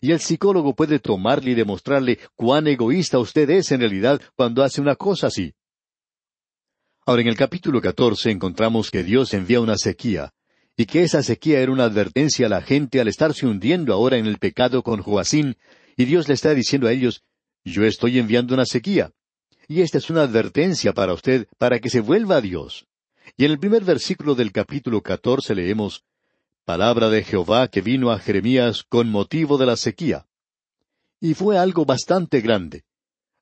Y 0.01 0.13
el 0.13 0.21
psicólogo 0.21 0.75
puede 0.75 0.99
tomarle 0.99 1.53
y 1.53 1.55
demostrarle 1.55 2.19
cuán 2.35 2.67
egoísta 2.67 3.19
usted 3.19 3.49
es 3.51 3.73
en 3.73 3.81
realidad 3.81 4.21
cuando 4.35 4.63
hace 4.63 4.81
una 4.81 4.97
cosa 4.97 5.29
así. 5.29 5.55
Ahora 7.07 7.23
en 7.23 7.29
el 7.29 7.37
capítulo 7.37 7.81
catorce 7.81 8.31
encontramos 8.31 8.91
que 8.91 9.05
Dios 9.05 9.33
envía 9.33 9.61
una 9.61 9.77
sequía, 9.77 10.33
y 10.77 10.87
que 10.87 11.03
esa 11.03 11.23
sequía 11.23 11.61
era 11.61 11.73
una 11.73 11.85
advertencia 11.85 12.47
a 12.47 12.51
la 12.51 12.61
gente 12.61 13.01
al 13.01 13.09
estarse 13.09 13.47
hundiendo 13.47 13.95
ahora 13.95 14.19
en 14.19 14.27
el 14.27 14.39
pecado 14.39 14.83
con 14.83 15.01
Joacín, 15.01 15.57
y 15.97 16.05
Dios 16.05 16.29
le 16.29 16.35
está 16.35 16.55
diciendo 16.55 16.87
a 16.87 16.93
ellos, 16.93 17.23
yo 17.65 17.85
estoy 17.85 18.19
enviando 18.19 18.55
una 18.55 18.67
sequía. 18.67 19.13
Y 19.69 19.81
esta 19.81 19.99
es 19.99 20.11
una 20.11 20.23
advertencia 20.23 20.93
para 20.93 21.13
usted 21.13 21.49
para 21.59 21.81
que 21.81 21.91
se 21.91 22.01
vuelva 22.01 22.37
a 22.37 22.41
Dios. 22.41 22.87
Y 23.37 23.45
en 23.45 23.51
el 23.51 23.59
primer 23.59 23.83
versículo 23.83 24.35
del 24.35 24.53
capítulo 24.53 25.03
catorce 25.03 25.55
leemos, 25.55 26.05
Palabra 26.65 27.11
de 27.11 27.23
Jehová 27.23 27.69
que 27.69 27.81
vino 27.81 28.11
a 28.11 28.19
Jeremías 28.19 28.83
con 28.89 29.09
motivo 29.09 29.57
de 29.57 29.67
la 29.67 29.77
sequía. 29.77 30.27
Y 31.21 31.35
fue 31.35 31.59
algo 31.59 31.85
bastante 31.85 32.41
grande. 32.41 32.83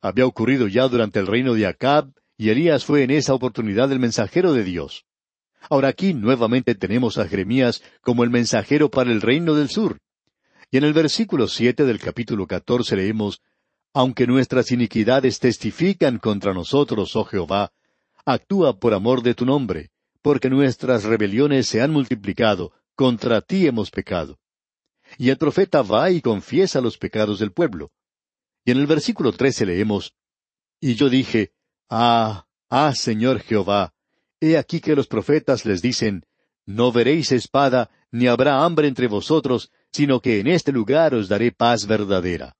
Había 0.00 0.26
ocurrido 0.26 0.68
ya 0.68 0.86
durante 0.88 1.20
el 1.20 1.26
reino 1.26 1.54
de 1.54 1.66
Acab, 1.66 2.12
y 2.36 2.50
Elías 2.50 2.84
fue 2.84 3.02
en 3.02 3.10
esa 3.10 3.32
oportunidad 3.32 3.90
el 3.92 3.98
mensajero 3.98 4.52
de 4.52 4.64
Dios. 4.64 5.06
Ahora 5.70 5.88
aquí 5.88 6.12
nuevamente 6.12 6.74
tenemos 6.74 7.16
a 7.16 7.26
Jeremías 7.26 7.82
como 8.02 8.24
el 8.24 8.30
mensajero 8.30 8.90
para 8.90 9.10
el 9.10 9.22
reino 9.22 9.54
del 9.54 9.70
sur. 9.70 9.98
Y 10.74 10.78
en 10.78 10.82
el 10.82 10.92
versículo 10.92 11.46
siete 11.46 11.84
del 11.84 12.00
capítulo 12.00 12.48
catorce 12.48 12.96
leemos, 12.96 13.40
aunque 13.92 14.26
nuestras 14.26 14.72
iniquidades 14.72 15.38
testifican 15.38 16.18
contra 16.18 16.52
nosotros, 16.52 17.14
oh 17.14 17.22
Jehová, 17.22 17.72
actúa 18.24 18.76
por 18.80 18.92
amor 18.92 19.22
de 19.22 19.36
tu 19.36 19.46
nombre, 19.46 19.92
porque 20.20 20.50
nuestras 20.50 21.04
rebeliones 21.04 21.68
se 21.68 21.80
han 21.80 21.92
multiplicado, 21.92 22.72
contra 22.96 23.40
ti 23.40 23.68
hemos 23.68 23.92
pecado. 23.92 24.40
Y 25.16 25.30
el 25.30 25.38
profeta 25.38 25.82
va 25.82 26.10
y 26.10 26.20
confiesa 26.20 26.80
los 26.80 26.98
pecados 26.98 27.38
del 27.38 27.52
pueblo. 27.52 27.92
Y 28.64 28.72
en 28.72 28.78
el 28.78 28.88
versículo 28.88 29.30
trece 29.30 29.64
leemos, 29.64 30.16
Y 30.80 30.96
yo 30.96 31.08
dije, 31.08 31.52
Ah, 31.88 32.48
ah, 32.68 32.92
Señor 32.96 33.38
Jehová, 33.38 33.94
he 34.40 34.58
aquí 34.58 34.80
que 34.80 34.96
los 34.96 35.06
profetas 35.06 35.66
les 35.66 35.82
dicen, 35.82 36.26
No 36.66 36.90
veréis 36.90 37.30
espada, 37.30 37.90
ni 38.14 38.28
habrá 38.28 38.64
hambre 38.64 38.86
entre 38.86 39.08
vosotros, 39.08 39.72
sino 39.90 40.20
que 40.20 40.38
en 40.38 40.46
este 40.46 40.70
lugar 40.70 41.14
os 41.14 41.28
daré 41.28 41.50
paz 41.50 41.84
verdadera. 41.84 42.54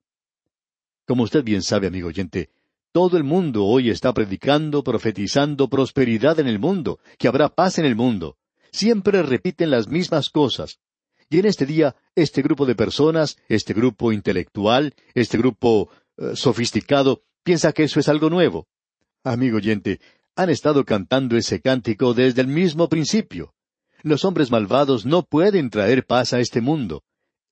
Como 1.07 1.23
usted 1.23 1.45
bien 1.45 1.61
sabe, 1.61 1.87
amigo 1.87 2.09
oyente, 2.09 2.49
todo 2.91 3.15
el 3.15 3.23
mundo 3.23 3.63
hoy 3.63 3.89
está 3.89 4.13
predicando, 4.13 4.83
profetizando 4.83 5.69
prosperidad 5.69 6.41
en 6.41 6.47
el 6.47 6.59
mundo, 6.59 6.99
que 7.17 7.29
habrá 7.29 7.47
paz 7.47 7.79
en 7.79 7.85
el 7.85 7.95
mundo. 7.95 8.35
Siempre 8.73 9.23
repiten 9.23 9.71
las 9.71 9.87
mismas 9.87 10.29
cosas. 10.29 10.79
Y 11.29 11.39
en 11.39 11.45
este 11.45 11.65
día, 11.65 11.95
este 12.15 12.41
grupo 12.41 12.65
de 12.65 12.75
personas, 12.75 13.37
este 13.47 13.73
grupo 13.73 14.11
intelectual, 14.11 14.93
este 15.13 15.37
grupo 15.37 15.89
eh, 16.17 16.31
sofisticado, 16.35 17.23
piensa 17.43 17.71
que 17.71 17.83
eso 17.83 18.01
es 18.01 18.09
algo 18.09 18.29
nuevo. 18.29 18.67
Amigo 19.23 19.55
oyente, 19.55 20.01
han 20.35 20.49
estado 20.49 20.83
cantando 20.83 21.37
ese 21.37 21.61
cántico 21.61 22.13
desde 22.13 22.41
el 22.41 22.47
mismo 22.47 22.89
principio. 22.89 23.53
Los 24.05 24.23
hombres 24.23 24.51
malvados 24.51 25.07
no 25.07 25.23
pueden 25.23 25.71
traer 25.71 26.05
paz 26.05 26.31
a 26.33 26.39
este 26.39 26.61
mundo. 26.61 27.01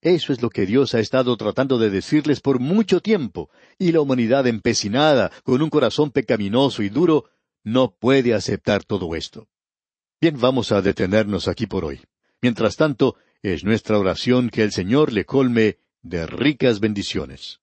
Eso 0.02 0.32
es 0.32 0.44
lo 0.44 0.52
que 0.52 0.68
Dios 0.68 0.94
ha 0.94 1.00
estado 1.00 1.36
tratando 1.36 1.80
de 1.80 1.90
decirles 1.90 2.42
por 2.42 2.60
mucho 2.60 3.00
tiempo, 3.00 3.50
y 3.80 3.92
la 3.92 4.02
humanidad 4.02 4.46
empecinada, 4.46 5.32
con 5.44 5.64
un 5.64 5.72
corazón 5.72 6.12
pecaminoso 6.12 6.84
y 6.84 6.90
duro, 6.90 7.26
no 7.64 7.96
puede 7.96 8.36
aceptar 8.36 8.84
todo 8.84 9.16
esto. 9.16 9.48
Bien, 10.22 10.40
vamos 10.40 10.72
a 10.72 10.84
detenernos 10.84 11.48
aquí 11.48 11.66
por 11.66 11.86
hoy. 11.86 12.02
Mientras 12.40 12.76
tanto, 12.76 13.16
es 13.42 13.64
nuestra 13.64 13.98
oración 13.98 14.52
que 14.52 14.62
el 14.62 14.72
Señor 14.72 15.12
le 15.12 15.26
colme 15.26 15.80
de 16.04 16.28
ricas 16.28 16.80
bendiciones. 16.80 17.63